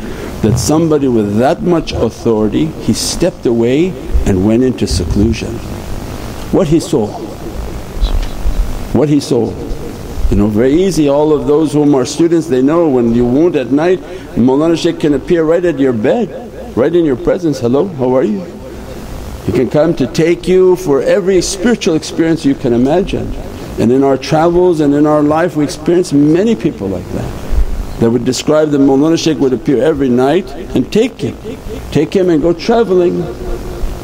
that 0.41 0.57
somebody 0.57 1.07
with 1.07 1.37
that 1.37 1.61
much 1.61 1.91
authority 1.91 2.65
he 2.65 2.93
stepped 2.93 3.45
away 3.45 3.89
and 4.25 4.43
went 4.43 4.63
into 4.63 4.87
seclusion. 4.87 5.53
What 6.49 6.67
he 6.67 6.79
saw, 6.79 7.05
what 8.97 9.07
he 9.07 9.19
saw 9.19 9.51
you 10.29 10.37
know 10.37 10.47
very 10.47 10.73
easy 10.73 11.07
all 11.07 11.31
of 11.31 11.47
those 11.47 11.73
whom 11.73 11.95
are 11.95 12.05
students 12.05 12.47
they 12.47 12.61
know 12.61 12.89
when 12.89 13.13
you 13.13 13.25
wound 13.25 13.55
at 13.55 13.71
night 13.71 13.99
Mawlana 14.35 14.77
Shaykh 14.77 14.99
can 14.99 15.13
appear 15.13 15.43
right 15.43 15.63
at 15.65 15.79
your 15.79 15.93
bed, 15.93 16.77
right 16.77 16.93
in 16.93 17.05
your 17.05 17.15
presence, 17.15 17.59
hello 17.59 17.87
how 17.87 18.15
are 18.15 18.23
you? 18.23 18.41
He 19.45 19.51
can 19.53 19.69
come 19.69 19.95
to 19.95 20.07
take 20.07 20.47
you 20.47 20.75
for 20.75 21.01
every 21.01 21.41
spiritual 21.41 21.95
experience 21.95 22.43
you 22.43 22.53
can 22.53 22.73
imagine. 22.73 23.33
And 23.79 23.91
in 23.91 24.03
our 24.03 24.17
travels 24.17 24.81
and 24.81 24.93
in 24.93 25.07
our 25.07 25.23
life 25.23 25.55
we 25.55 25.63
experience 25.63 26.11
many 26.11 26.55
people 26.55 26.87
like 26.87 27.07
that. 27.11 27.99
That 28.01 28.11
would 28.11 28.25
describe 28.25 28.69
that 28.71 28.81
Mawlana 28.81 29.17
Shaykh 29.17 29.39
would 29.39 29.53
appear 29.53 29.81
every 29.81 30.09
night 30.09 30.51
and 30.51 30.91
take 30.91 31.19
him, 31.19 31.37
take 31.91 32.13
him 32.13 32.29
and 32.29 32.41
go 32.41 32.53
travelling 32.53 33.23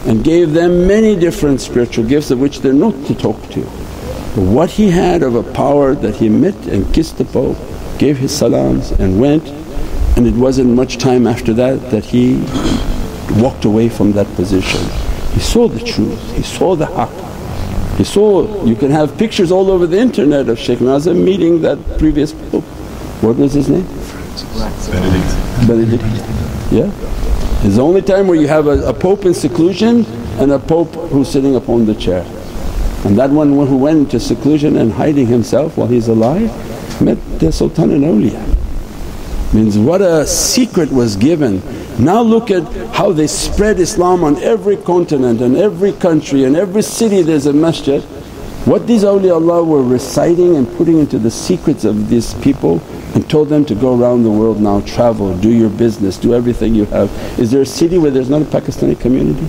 and 0.08 0.24
gave 0.24 0.54
them 0.54 0.88
many 0.88 1.16
different 1.16 1.60
spiritual 1.60 2.06
gifts 2.06 2.32
of 2.32 2.40
which 2.40 2.62
they're 2.62 2.74
not 2.74 2.94
to 3.08 3.14
talk 3.14 3.42
to. 3.50 3.83
But 4.36 4.44
what 4.44 4.70
he 4.72 4.90
had 4.90 5.24
of 5.24 5.36
a 5.36 5.44
power 5.54 5.96
that 5.96 6.16
he 6.16 6.30
met 6.30 6.56
and 6.68 6.92
kissed 6.94 7.18
the 7.18 7.26
Pope, 7.26 7.58
gave 7.98 8.18
his 8.18 8.36
salams 8.36 8.92
and 8.92 9.20
went 9.20 9.48
and 10.16 10.28
it 10.28 10.34
wasn't 10.36 10.70
much 10.70 10.98
time 10.98 11.26
after 11.26 11.54
that 11.54 11.90
that 11.92 12.06
he 12.06 12.36
walked 13.42 13.66
away 13.66 13.90
from 13.90 14.12
that 14.14 14.28
position. 14.36 14.80
He 15.34 15.40
saw 15.40 15.68
the 15.68 15.80
truth, 15.80 16.36
he 16.36 16.44
saw 16.44 16.76
the 16.76 16.86
haqq. 16.86 17.98
He 17.98 18.04
saw, 18.04 18.66
you 18.66 18.76
can 18.76 18.92
have 18.92 19.18
pictures 19.18 19.52
all 19.52 19.70
over 19.70 19.88
the 19.88 19.98
internet 19.98 20.50
of 20.50 20.60
Shaykh 20.60 20.82
Nazim 20.82 21.24
meeting 21.24 21.62
that 21.62 21.78
previous 22.00 22.34
Pope 22.34 22.64
What 23.22 23.38
was 23.38 23.54
his 23.54 23.70
name? 23.70 23.86
Benedict. 24.92 25.68
Benedict. 25.68 26.04
Yeah. 26.72 26.92
It's 27.66 27.76
the 27.76 27.84
only 27.84 28.02
time 28.02 28.28
where 28.28 28.40
you 28.40 28.48
have 28.48 28.68
a, 28.68 28.90
a 28.90 28.94
pope 28.94 29.26
in 29.26 29.34
seclusion 29.34 30.06
and 30.40 30.52
a 30.52 30.60
pope 30.60 30.94
who's 31.12 31.30
sitting 31.30 31.56
upon 31.56 31.86
the 31.86 31.96
chair. 31.96 32.26
And 33.06 33.18
that 33.18 33.30
one 33.30 33.50
who 33.50 33.78
went 33.78 34.00
into 34.00 34.20
seclusion 34.20 34.78
and 34.78 34.92
hiding 34.94 35.28
himself 35.28 35.78
while 35.78 35.88
he's 35.88 36.08
alive 36.08 36.50
met 37.02 37.18
the 37.40 37.52
Sultan 37.52 37.92
al-Awliya. 37.92 39.54
Means 39.54 39.78
what 39.78 40.02
a 40.02 40.26
secret 40.26 40.92
was 40.92 41.16
given. 41.16 41.62
Now 42.04 42.22
look 42.22 42.50
at 42.50 42.64
how 42.96 43.12
they 43.12 43.28
spread 43.28 43.80
Islam 43.80 44.24
on 44.24 44.42
every 44.42 44.78
continent 44.78 45.42
and 45.42 45.56
every 45.56 45.92
country 45.92 46.46
and 46.46 46.56
every 46.56 46.82
city 46.82 47.22
there's 47.22 47.46
a 47.46 47.54
masjid. 47.54 48.02
What 48.66 48.88
these 48.88 49.04
awliyaullah 49.04 49.68
were 49.68 49.84
reciting 49.84 50.56
and 50.56 50.66
putting 50.78 50.98
into 50.98 51.20
the 51.20 51.30
secrets 51.30 51.84
of 51.84 52.10
these 52.10 52.34
people 52.36 52.82
and 53.14 53.30
told 53.30 53.50
them 53.50 53.66
to 53.66 53.76
go 53.76 54.00
around 54.00 54.24
the 54.24 54.32
world 54.32 54.62
now, 54.62 54.80
travel, 54.82 55.38
do 55.38 55.52
your 55.52 55.70
business, 55.70 56.18
do 56.18 56.34
everything 56.34 56.74
you 56.74 56.86
have. 56.86 57.12
Is 57.38 57.52
there 57.52 57.62
a 57.62 57.66
city 57.66 57.98
where 57.98 58.10
there's 58.10 58.30
not 58.30 58.42
a 58.42 58.46
Pakistani 58.46 58.98
community? 59.00 59.46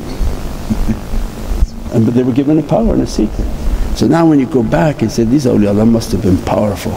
And 1.95 2.05
but 2.05 2.15
they 2.15 2.23
were 2.23 2.33
given 2.33 2.59
a 2.59 2.63
power 2.63 2.93
and 2.93 3.03
a 3.03 3.07
secret. 3.07 3.47
So 3.97 4.09
now 4.09 4.27
when 4.29 4.41
you 4.41 4.47
go 4.47 4.63
back 4.63 5.03
and 5.03 5.11
say, 5.11 5.25
these 5.25 5.47
awliyaullah 5.47 5.89
must 5.89 6.11
have 6.13 6.23
been 6.23 6.39
powerful, 6.39 6.93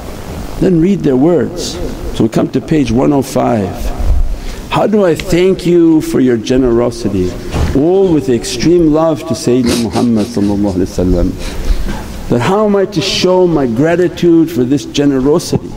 then 0.60 0.82
read 0.82 1.00
their 1.00 1.16
words. 1.16 1.74
So 2.18 2.24
we 2.24 2.30
come 2.30 2.50
to 2.50 2.60
page 2.60 2.92
105. 2.92 3.70
How 4.72 4.88
do 4.88 5.06
I 5.06 5.16
thank 5.16 5.66
you 5.66 6.02
for 6.02 6.20
your 6.20 6.38
generosity? 6.38 7.32
All 7.76 8.12
with 8.12 8.30
extreme 8.30 8.92
love 8.92 9.20
to 9.20 9.34
Sayyidina 9.36 9.84
Muhammad 9.84 10.26
that 12.30 12.42
how 12.42 12.66
am 12.66 12.76
I 12.76 12.86
to 12.86 13.02
show 13.02 13.48
my 13.48 13.66
gratitude 13.68 14.52
for 14.52 14.66
this 14.66 14.86
generosity? 14.86 15.72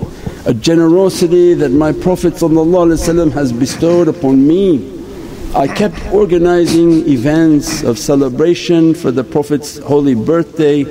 A 0.46 0.54
generosity 0.54 1.54
that 1.54 1.70
my 1.70 1.92
Prophet 1.92 2.32
has 2.40 3.52
bestowed 3.52 4.08
upon 4.08 4.48
me. 4.48 4.99
I 5.54 5.66
kept 5.66 6.00
organising 6.12 7.08
events 7.08 7.82
of 7.82 7.98
celebration 7.98 8.94
for 8.94 9.10
the 9.10 9.24
Prophet's 9.24 9.78
holy 9.78 10.14
birthday 10.14 10.82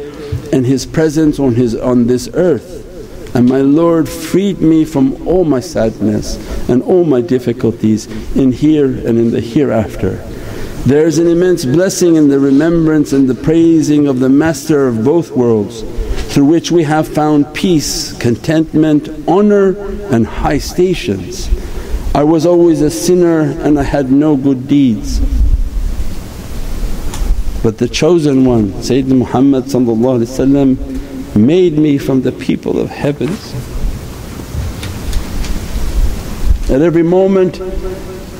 and 0.51 0.65
his 0.65 0.85
presence 0.85 1.39
on, 1.39 1.55
his, 1.55 1.75
on 1.75 2.07
this 2.07 2.29
earth. 2.33 2.75
And 3.35 3.47
my 3.47 3.61
Lord 3.61 4.09
freed 4.09 4.59
me 4.59 4.83
from 4.83 5.25
all 5.25 5.45
my 5.45 5.61
sadness 5.61 6.35
and 6.67 6.83
all 6.83 7.05
my 7.05 7.21
difficulties 7.21 8.07
in 8.35 8.51
here 8.51 8.85
and 8.85 9.17
in 9.17 9.31
the 9.31 9.39
hereafter. 9.39 10.15
There 10.85 11.07
is 11.07 11.19
an 11.19 11.27
immense 11.27 11.63
blessing 11.63 12.15
in 12.15 12.27
the 12.27 12.39
remembrance 12.39 13.13
and 13.13 13.29
the 13.29 13.35
praising 13.35 14.07
of 14.07 14.19
the 14.19 14.29
Master 14.29 14.87
of 14.87 15.05
both 15.05 15.31
worlds 15.31 15.83
through 16.33 16.45
which 16.45 16.69
we 16.69 16.83
have 16.83 17.07
found 17.07 17.53
peace, 17.53 18.11
contentment, 18.17 19.07
honour 19.25 19.79
and 20.13 20.27
high 20.27 20.57
stations. 20.57 21.49
I 22.13 22.23
was 22.23 22.45
always 22.45 22.81
a 22.81 22.89
sinner 22.89 23.41
and 23.41 23.79
I 23.79 23.83
had 23.83 24.11
no 24.11 24.35
good 24.35 24.67
deeds. 24.67 25.19
But 27.61 27.77
the 27.77 27.87
chosen 27.87 28.45
one 28.45 28.71
Sayyidina 28.71 29.17
Muhammad 29.17 29.69
made 31.35 31.77
me 31.77 31.97
from 31.97 32.21
the 32.21 32.31
people 32.31 32.79
of 32.79 32.89
heavens. 32.89 33.53
At 36.69 36.81
every 36.81 37.03
moment 37.03 37.61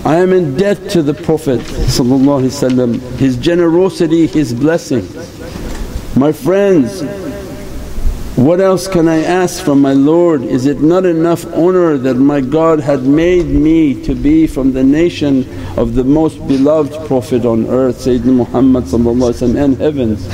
I 0.05 0.15
am 0.15 0.33
in 0.33 0.55
debt 0.55 0.89
to 0.91 1.03
the 1.03 1.13
Prophet 1.13 1.61
his 3.17 3.37
generosity, 3.37 4.27
his 4.27 4.53
blessings. 4.53 5.13
My 6.15 6.31
friends, 6.31 7.01
what 8.39 8.61
else 8.61 8.87
can 8.87 9.09
I 9.09 9.21
ask 9.23 9.61
from 9.61 9.81
my 9.81 9.91
Lord? 9.91 10.43
Is 10.43 10.65
it 10.65 10.79
not 10.79 11.05
enough 11.05 11.45
honour 11.47 11.97
that 11.97 12.13
my 12.13 12.39
God 12.39 12.79
had 12.79 13.03
made 13.03 13.47
me 13.47 14.01
to 14.05 14.15
be 14.15 14.47
from 14.47 14.71
the 14.71 14.83
nation 14.83 15.45
of 15.77 15.93
the 15.93 16.05
most 16.05 16.37
beloved 16.47 17.05
Prophet 17.05 17.45
on 17.45 17.67
earth 17.67 17.97
Sayyidina 18.05 18.33
Muhammad 18.33 18.85
and 19.57 19.77
heavens? 19.77 20.25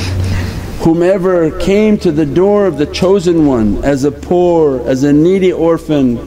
Whomever 0.83 1.57
came 1.59 1.97
to 1.97 2.11
the 2.11 2.27
door 2.27 2.67
of 2.67 2.77
the 2.77 2.85
Chosen 2.85 3.47
One 3.47 3.83
as 3.83 4.03
a 4.03 4.11
poor, 4.11 4.87
as 4.87 5.03
a 5.03 5.11
needy 5.11 5.51
orphan, 5.51 6.19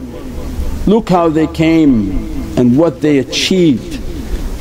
look 0.85 1.07
how 1.07 1.29
they 1.29 1.47
came 1.47 2.57
and 2.57 2.77
what 2.77 2.99
they 2.99 3.19
achieved, 3.19 3.95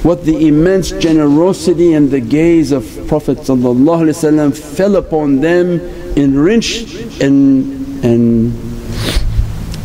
what 0.04 0.24
the 0.24 0.46
immense 0.46 0.92
generosity 0.92 1.94
and 1.94 2.12
the 2.12 2.20
gaze 2.20 2.70
of 2.70 2.84
Prophet 3.08 3.44
fell 3.44 4.94
upon 4.94 5.40
them, 5.40 5.97
enriched 6.16 7.20
and, 7.20 8.04
and, 8.04 8.54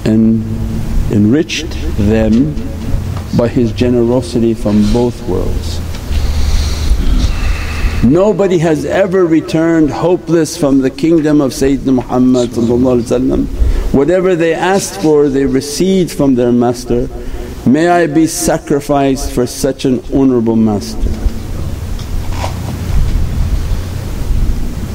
and 0.06 0.44
enriched 1.12 1.72
them 1.98 2.56
by 3.38 3.48
His 3.48 3.72
generosity 3.72 4.54
from 4.54 4.92
both 4.94 5.22
worlds. 5.28 5.80
Nobody 8.04 8.58
has 8.58 8.84
ever 8.84 9.26
returned 9.26 9.90
hopeless 9.90 10.58
from 10.58 10.80
the 10.80 10.90
kingdom 10.90 11.40
of 11.40 11.52
Sayyidina 11.52 11.94
Muhammad 11.94 12.50
Whatever 13.94 14.36
they 14.36 14.54
asked 14.54 15.02
for 15.02 15.30
they 15.30 15.46
received 15.46 16.12
from 16.12 16.36
their 16.36 16.52
master 16.52 17.08
May 17.66 17.88
I 17.88 18.08
be 18.08 18.28
sacrificed 18.28 19.32
for 19.32 19.48
such 19.48 19.86
an 19.86 20.04
honourable 20.14 20.58
master. 20.58 21.23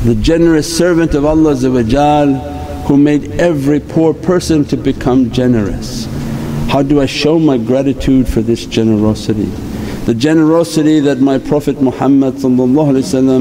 The 0.04 0.14
generous 0.14 0.78
servant 0.78 1.14
of 1.14 1.24
Allah 1.24 1.56
who 2.86 2.96
made 2.96 3.32
every 3.32 3.80
poor 3.80 4.14
person 4.14 4.64
to 4.66 4.76
become 4.76 5.32
generous. 5.32 6.06
How 6.68 6.82
do 6.82 7.00
I 7.00 7.06
show 7.06 7.40
my 7.40 7.58
gratitude 7.58 8.28
for 8.28 8.40
this 8.40 8.64
generosity? 8.66 9.46
The 10.06 10.14
generosity 10.14 11.00
that 11.00 11.20
my 11.20 11.38
Prophet 11.38 11.82
Muhammad 11.82 12.36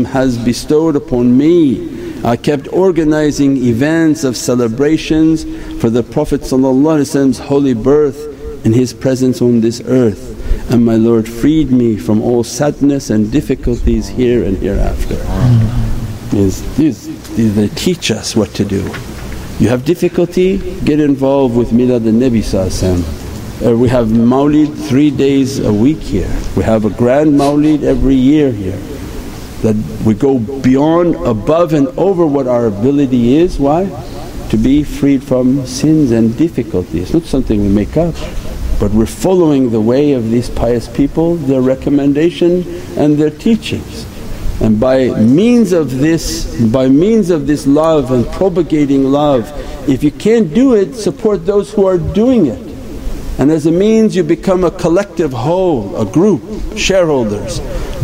has 0.05 0.37
bestowed 0.39 0.95
upon 0.95 1.37
me. 1.37 2.23
I 2.25 2.35
kept 2.35 2.73
organising 2.73 3.57
events 3.57 4.23
of 4.23 4.35
celebrations 4.35 5.43
for 5.79 5.91
the 5.91 6.01
Prophet's 6.01 6.49
holy 7.37 7.75
birth 7.75 8.65
and 8.65 8.73
His 8.73 8.93
presence 8.93 9.43
on 9.43 9.61
this 9.61 9.79
earth 9.85 10.33
and 10.69 10.83
my 10.83 10.95
Lord 10.95 11.29
freed 11.29 11.71
me 11.71 11.95
from 11.95 12.21
all 12.21 12.43
sadness 12.43 13.09
and 13.09 13.31
difficulties 13.31 14.07
here 14.07 14.43
and 14.43 14.57
hereafter. 14.57 15.86
Is 16.33 16.61
these, 16.77 17.35
these 17.35 17.55
they 17.55 17.67
teach 17.69 18.11
us 18.11 18.35
what 18.35 18.49
to 18.55 18.65
do. 18.65 18.83
You 19.59 19.69
have 19.69 19.85
difficulty, 19.85 20.57
get 20.81 20.99
involved 20.99 21.55
with 21.55 21.69
Milad 21.69 22.05
al-Nabi 22.05 22.43
uh, 23.59 23.75
we 23.75 23.89
have 23.89 24.09
mawlid 24.09 24.71
three 24.87 25.09
days 25.09 25.57
a 25.57 25.73
week 25.73 25.97
here. 25.97 26.31
We 26.55 26.61
have 26.61 26.85
a 26.85 26.91
grand 26.91 27.31
mawlid 27.31 27.81
every 27.81 28.13
year 28.13 28.51
here 28.51 28.77
that 29.63 29.75
we 30.05 30.13
go 30.13 30.37
beyond 30.37 31.15
above 31.15 31.73
and 31.73 31.87
over 31.97 32.27
what 32.27 32.47
our 32.47 32.67
ability 32.67 33.35
is. 33.35 33.57
Why? 33.57 33.85
To 34.51 34.57
be 34.57 34.83
freed 34.83 35.23
from 35.23 35.65
sins 35.65 36.11
and 36.11 36.37
difficulties, 36.37 37.05
it's 37.05 37.13
not 37.13 37.23
something 37.23 37.59
we 37.59 37.69
make 37.69 37.97
up. 37.97 38.13
But 38.79 38.91
we're 38.91 39.07
following 39.07 39.71
the 39.71 39.81
way 39.81 40.11
of 40.11 40.29
these 40.29 40.51
pious 40.51 40.87
people, 40.87 41.35
their 41.35 41.61
recommendation 41.61 42.63
and 42.95 43.17
their 43.17 43.31
teachings. 43.31 44.05
And 44.59 44.79
by 44.79 45.09
means 45.09 45.71
of 45.71 45.99
this, 45.99 46.59
by 46.71 46.89
means 46.89 47.29
of 47.29 47.45
this 47.45 47.67
love 47.67 48.11
and 48.11 48.25
propagating 48.27 49.03
love, 49.03 49.51
if 49.87 50.03
you 50.03 50.11
can't 50.11 50.53
do 50.53 50.73
it, 50.73 50.95
support 50.95 51.45
those 51.45 51.71
who 51.71 51.85
are 51.85 51.97
doing 51.97 52.47
it. 52.47 52.67
And 53.39 53.51
as 53.51 53.67
a 53.67 53.71
means 53.71 54.15
you 54.15 54.23
become 54.23 54.63
a 54.63 54.71
collective 54.71 55.31
whole, 55.31 55.95
a 55.95 56.05
group, 56.05 56.41
shareholders. 56.75 57.59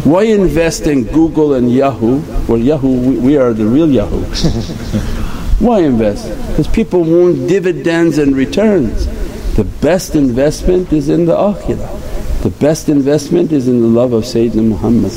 Why 0.06 0.24
invest 0.24 0.86
in 0.86 1.06
Google 1.06 1.56
and 1.56 1.72
Yahoo? 1.72 2.22
Well 2.48 2.60
Yahoo, 2.60 3.20
we 3.20 3.38
are 3.38 3.52
the 3.54 3.66
real 3.66 3.90
Yahoo. 3.90 4.22
Why 5.60 5.80
invest? 5.80 6.28
Because 6.50 6.68
people 6.68 7.04
want 7.04 7.48
dividends 7.48 8.20
and 8.20 8.36
returns. 8.36 9.08
The 9.56 9.64
best 9.64 10.16
investment 10.16 10.94
is 10.94 11.10
in 11.10 11.26
the 11.26 11.36
akhirah. 11.36 12.42
The 12.44 12.50
best 12.50 12.90
investment 12.90 13.52
is 13.52 13.68
in 13.68 13.82
the 13.82 13.88
love 13.88 14.14
of 14.14 14.24
Sayyidina 14.24 14.68
Muhammad 14.68 15.12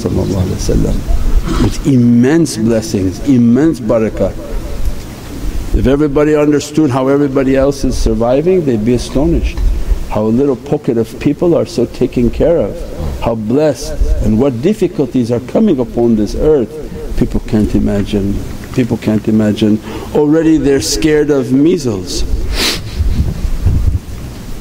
with 1.63 1.87
immense 1.87 2.57
blessings, 2.57 3.27
immense 3.29 3.81
barakah. 3.81 4.33
If 5.75 5.87
everybody 5.87 6.35
understood 6.35 6.91
how 6.91 7.09
everybody 7.09 7.57
else 7.57 7.85
is 7.85 7.97
surviving 7.97 8.65
they'd 8.65 8.85
be 8.85 8.95
astonished 8.95 9.59
how 10.09 10.23
a 10.23 10.29
little 10.29 10.57
pocket 10.57 10.97
of 10.97 11.19
people 11.21 11.55
are 11.55 11.67
so 11.67 11.85
taken 11.85 12.31
care 12.31 12.57
of, 12.59 13.21
how 13.21 13.35
blessed 13.35 13.93
and 14.25 14.39
what 14.39 14.63
difficulties 14.63 15.31
are 15.31 15.41
coming 15.41 15.79
upon 15.81 16.17
this 16.17 16.35
earth 16.35 16.71
people 17.19 17.41
can't 17.41 17.75
imagine, 17.75 18.35
people 18.75 18.97
can't 18.97 19.27
imagine. 19.29 19.79
Already 20.15 20.59
they're 20.59 20.81
scared 20.81 21.31
of 21.31 21.53
measles 21.53 22.23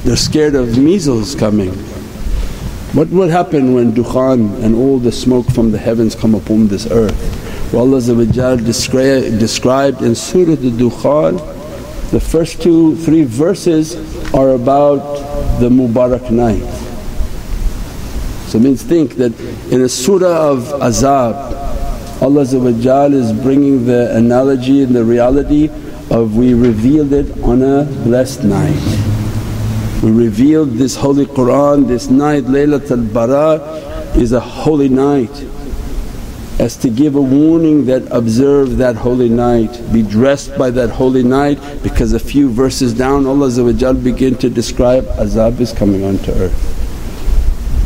they're 0.06 0.16
scared 0.16 0.54
of 0.54 0.78
measles 0.78 1.34
coming. 1.34 1.72
What 2.96 3.10
will 3.10 3.28
happen 3.28 3.74
when 3.74 3.92
dukhan 3.92 4.64
and 4.64 4.74
all 4.74 5.00
the 5.00 5.12
smoke 5.12 5.46
from 5.52 5.70
the 5.70 5.78
heavens 5.78 6.16
come 6.16 6.34
upon 6.34 6.70
this 6.70 6.90
earth? 6.90 7.74
Well 7.74 7.94
Allah 7.94 8.56
described 8.56 10.02
in 10.02 10.16
Surah 10.16 10.52
Al-Dukhan 10.52 12.12
The 12.12 12.22
first 12.22 12.62
two, 12.62 12.96
three 12.96 13.26
verses 13.26 13.98
are 14.34 14.52
about 14.52 15.60
the 15.60 15.68
Mubarak 15.68 16.32
night. 16.32 16.64
So 18.48 18.60
it 18.60 18.62
means 18.62 18.82
think 18.82 19.16
that 19.16 19.38
in 19.74 19.82
a 19.82 19.90
surah 19.90 20.52
of 20.52 20.60
azab 20.80 22.22
Allah 22.22 22.44
is 23.12 23.34
bringing 23.34 23.86
the 23.86 24.16
analogy 24.16 24.84
and 24.84 24.96
the 24.96 25.04
reality 25.04 25.68
of 26.12 26.38
we 26.38 26.54
revealed 26.54 27.12
it 27.12 27.30
on 27.44 27.62
a 27.62 27.84
blessed 28.06 28.46
night. 28.46 29.25
We 30.06 30.12
revealed 30.12 30.74
this 30.74 30.96
holy 30.96 31.26
Qur'an, 31.26 31.88
this 31.88 32.12
night 32.12 32.44
Laylatul 32.44 33.12
Bara 33.12 33.56
is 34.16 34.34
a 34.34 34.40
holy 34.40 34.88
night 34.88 35.32
as 36.60 36.78
to 36.78 36.92
give 36.92 37.16
a 37.16 37.22
warning 37.22 37.86
that 37.86 38.04
observe 38.12 38.78
that 38.78 38.98
holy 38.98 39.30
night, 39.30 39.82
be 39.92 40.04
dressed 40.04 40.56
by 40.60 40.70
that 40.70 40.92
holy 40.92 41.24
night 41.24 41.60
because 41.82 42.14
a 42.14 42.20
few 42.20 42.52
verses 42.52 42.94
down 42.94 43.26
Allah 43.26 43.50
begin 43.96 44.36
to 44.36 44.48
describe 44.48 45.06
azab 45.18 45.60
is 45.60 45.74
coming 45.74 46.04
onto 46.04 46.32
earth. 46.34 46.54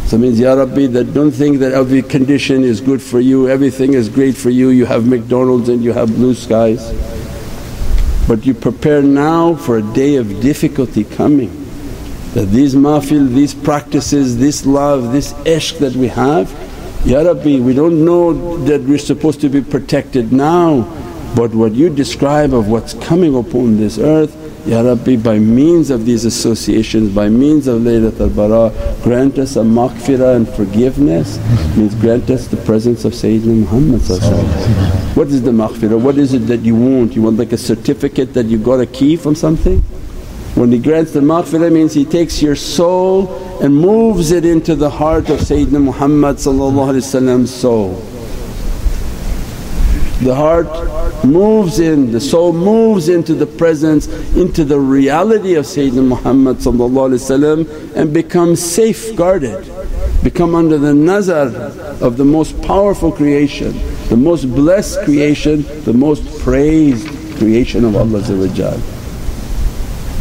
So 0.10 0.18
it 0.18 0.20
means, 0.20 0.42
Ya 0.42 0.56
Rabbi 0.56 0.88
that 0.88 1.14
don't 1.14 1.32
think 1.32 1.60
that 1.60 1.72
every 1.72 2.02
condition 2.02 2.66
is 2.66 2.82
good 2.82 3.02
for 3.02 3.22
you, 3.22 3.48
everything 3.48 3.94
is 3.94 4.10
great 4.10 4.36
for 4.36 4.50
you, 4.50 4.72
you 4.72 4.86
have 4.86 5.08
McDonald's 5.08 5.70
and 5.70 5.82
you 5.82 5.94
have 5.94 6.14
blue 6.14 6.34
skies. 6.34 6.84
But 8.28 8.46
you 8.46 8.54
prepare 8.54 9.02
now 9.02 9.56
for 9.56 9.78
a 9.78 9.94
day 9.94 10.18
of 10.18 10.42
difficulty 10.42 11.06
coming 11.06 11.59
that 12.34 12.46
these 12.48 12.76
mahfil, 12.76 13.34
these 13.34 13.54
practices, 13.54 14.38
this 14.38 14.66
love, 14.66 15.12
this 15.12 15.34
ishq 15.46 15.80
that 15.80 15.96
we 15.96 16.08
have, 16.08 16.52
Ya 17.06 17.22
Rabbi 17.22 17.60
we 17.60 17.74
don't 17.74 18.04
know 18.04 18.58
that 18.66 18.82
we're 18.82 18.98
supposed 18.98 19.40
to 19.40 19.48
be 19.48 19.62
protected 19.62 20.34
now 20.34 20.82
but 21.34 21.56
what 21.56 21.72
you 21.72 21.90
describe 21.90 22.54
of 22.54 22.68
what's 22.68 22.94
coming 22.96 23.38
upon 23.38 23.78
this 23.78 23.98
earth 23.98 24.36
Ya 24.66 24.82
Rabbi 24.82 25.16
by 25.16 25.40
means 25.40 25.90
of 25.90 26.06
these 26.06 26.26
associations, 26.26 27.16
by 27.16 27.30
means 27.30 27.68
of 27.68 27.82
Laylatul 27.84 28.36
Bara 28.36 28.74
grant 29.02 29.38
us 29.40 29.56
a 29.56 29.62
maghfirah 29.62 30.36
and 30.36 30.50
forgiveness 30.50 31.38
means 31.78 31.96
grant 31.96 32.30
us 32.30 32.48
the 32.48 32.58
presence 32.58 33.06
of 33.06 33.14
Sayyidina 33.14 33.62
Muhammad 33.62 34.02
What 35.16 35.28
is 35.30 35.42
the 35.42 35.52
maghfirah? 35.52 36.00
What 36.02 36.18
is 36.18 36.34
it 36.34 36.48
that 36.48 36.60
you 36.60 36.76
want? 36.76 37.16
You 37.16 37.22
want 37.22 37.38
like 37.38 37.54
a 37.54 37.58
certificate 37.58 38.34
that 38.34 38.48
you 38.48 38.58
got 38.58 38.82
a 38.82 38.86
key 38.86 39.16
from 39.16 39.36
something? 39.36 39.82
When 40.56 40.72
He 40.72 40.80
grants 40.80 41.14
the 41.14 41.22
maghfirah 41.22 41.72
means 41.72 41.93
He 41.93 42.06
takes 42.06 42.41
your 42.41 42.56
soul 42.56 43.60
and 43.62 43.76
moves 43.76 44.32
it 44.32 44.45
into 44.45 44.76
the 44.76 44.89
heart 44.89 45.30
of 45.30 45.39
Sayyidina 45.39 45.82
Muhammad 45.82 46.39
soul. 46.39 48.06
The 50.22 50.36
heart 50.36 51.24
moves 51.24 51.80
in, 51.80 52.12
the 52.12 52.20
soul 52.20 52.52
moves 52.52 53.08
into 53.08 53.34
the 53.34 53.45
presence, 53.45 54.08
into 54.36 54.66
the 54.66 54.80
reality 54.80 55.56
of 55.56 55.66
Sayyidina 55.66 56.06
Muhammad 56.06 56.62
and 57.95 58.14
becomes 58.14 58.62
safeguarded, 58.62 59.72
become 60.22 60.56
under 60.56 60.78
the 60.78 60.93
nazar 60.93 61.47
of 62.02 62.18
the 62.18 62.26
most 62.26 62.62
powerful 62.64 63.14
creation, 63.14 63.80
the 64.10 64.18
most 64.18 64.54
blessed 64.54 65.02
creation, 65.04 65.64
the 65.84 65.93
most 65.93 66.39
praised 66.39 67.08
creation 67.38 67.86
of 67.86 67.95
Allah 67.95 68.99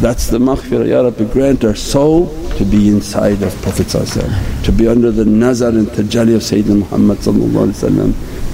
That's 0.00 0.26
the 0.26 0.38
maghfirah, 0.38 0.88
Ya 0.88 1.02
Rabbi 1.02 1.24
grant 1.32 1.64
our 1.64 1.74
soul 1.74 2.26
to 2.58 2.64
be 2.64 2.88
inside 2.88 3.42
of 3.42 3.54
Prophet 3.62 3.88
to 3.88 4.72
be 4.72 4.86
under 4.88 5.10
the 5.10 5.24
nazar 5.24 5.70
and 5.70 5.86
tajalli 5.88 6.34
of 6.34 6.42
Sayyidina 6.42 6.78
Muhammad 6.80 7.18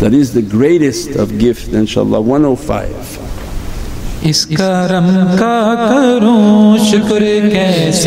that 0.00 0.14
is 0.14 0.32
the 0.32 0.42
greatest 0.42 1.16
of 1.16 1.38
gift 1.38 1.72
inshaAllah 1.72 2.22
105 2.24 3.30
इस 4.28 4.44
करम 4.44 5.06
का 5.40 5.58
करूं 5.74 6.78
शुक्र 6.90 7.20
कैसे 7.52 7.98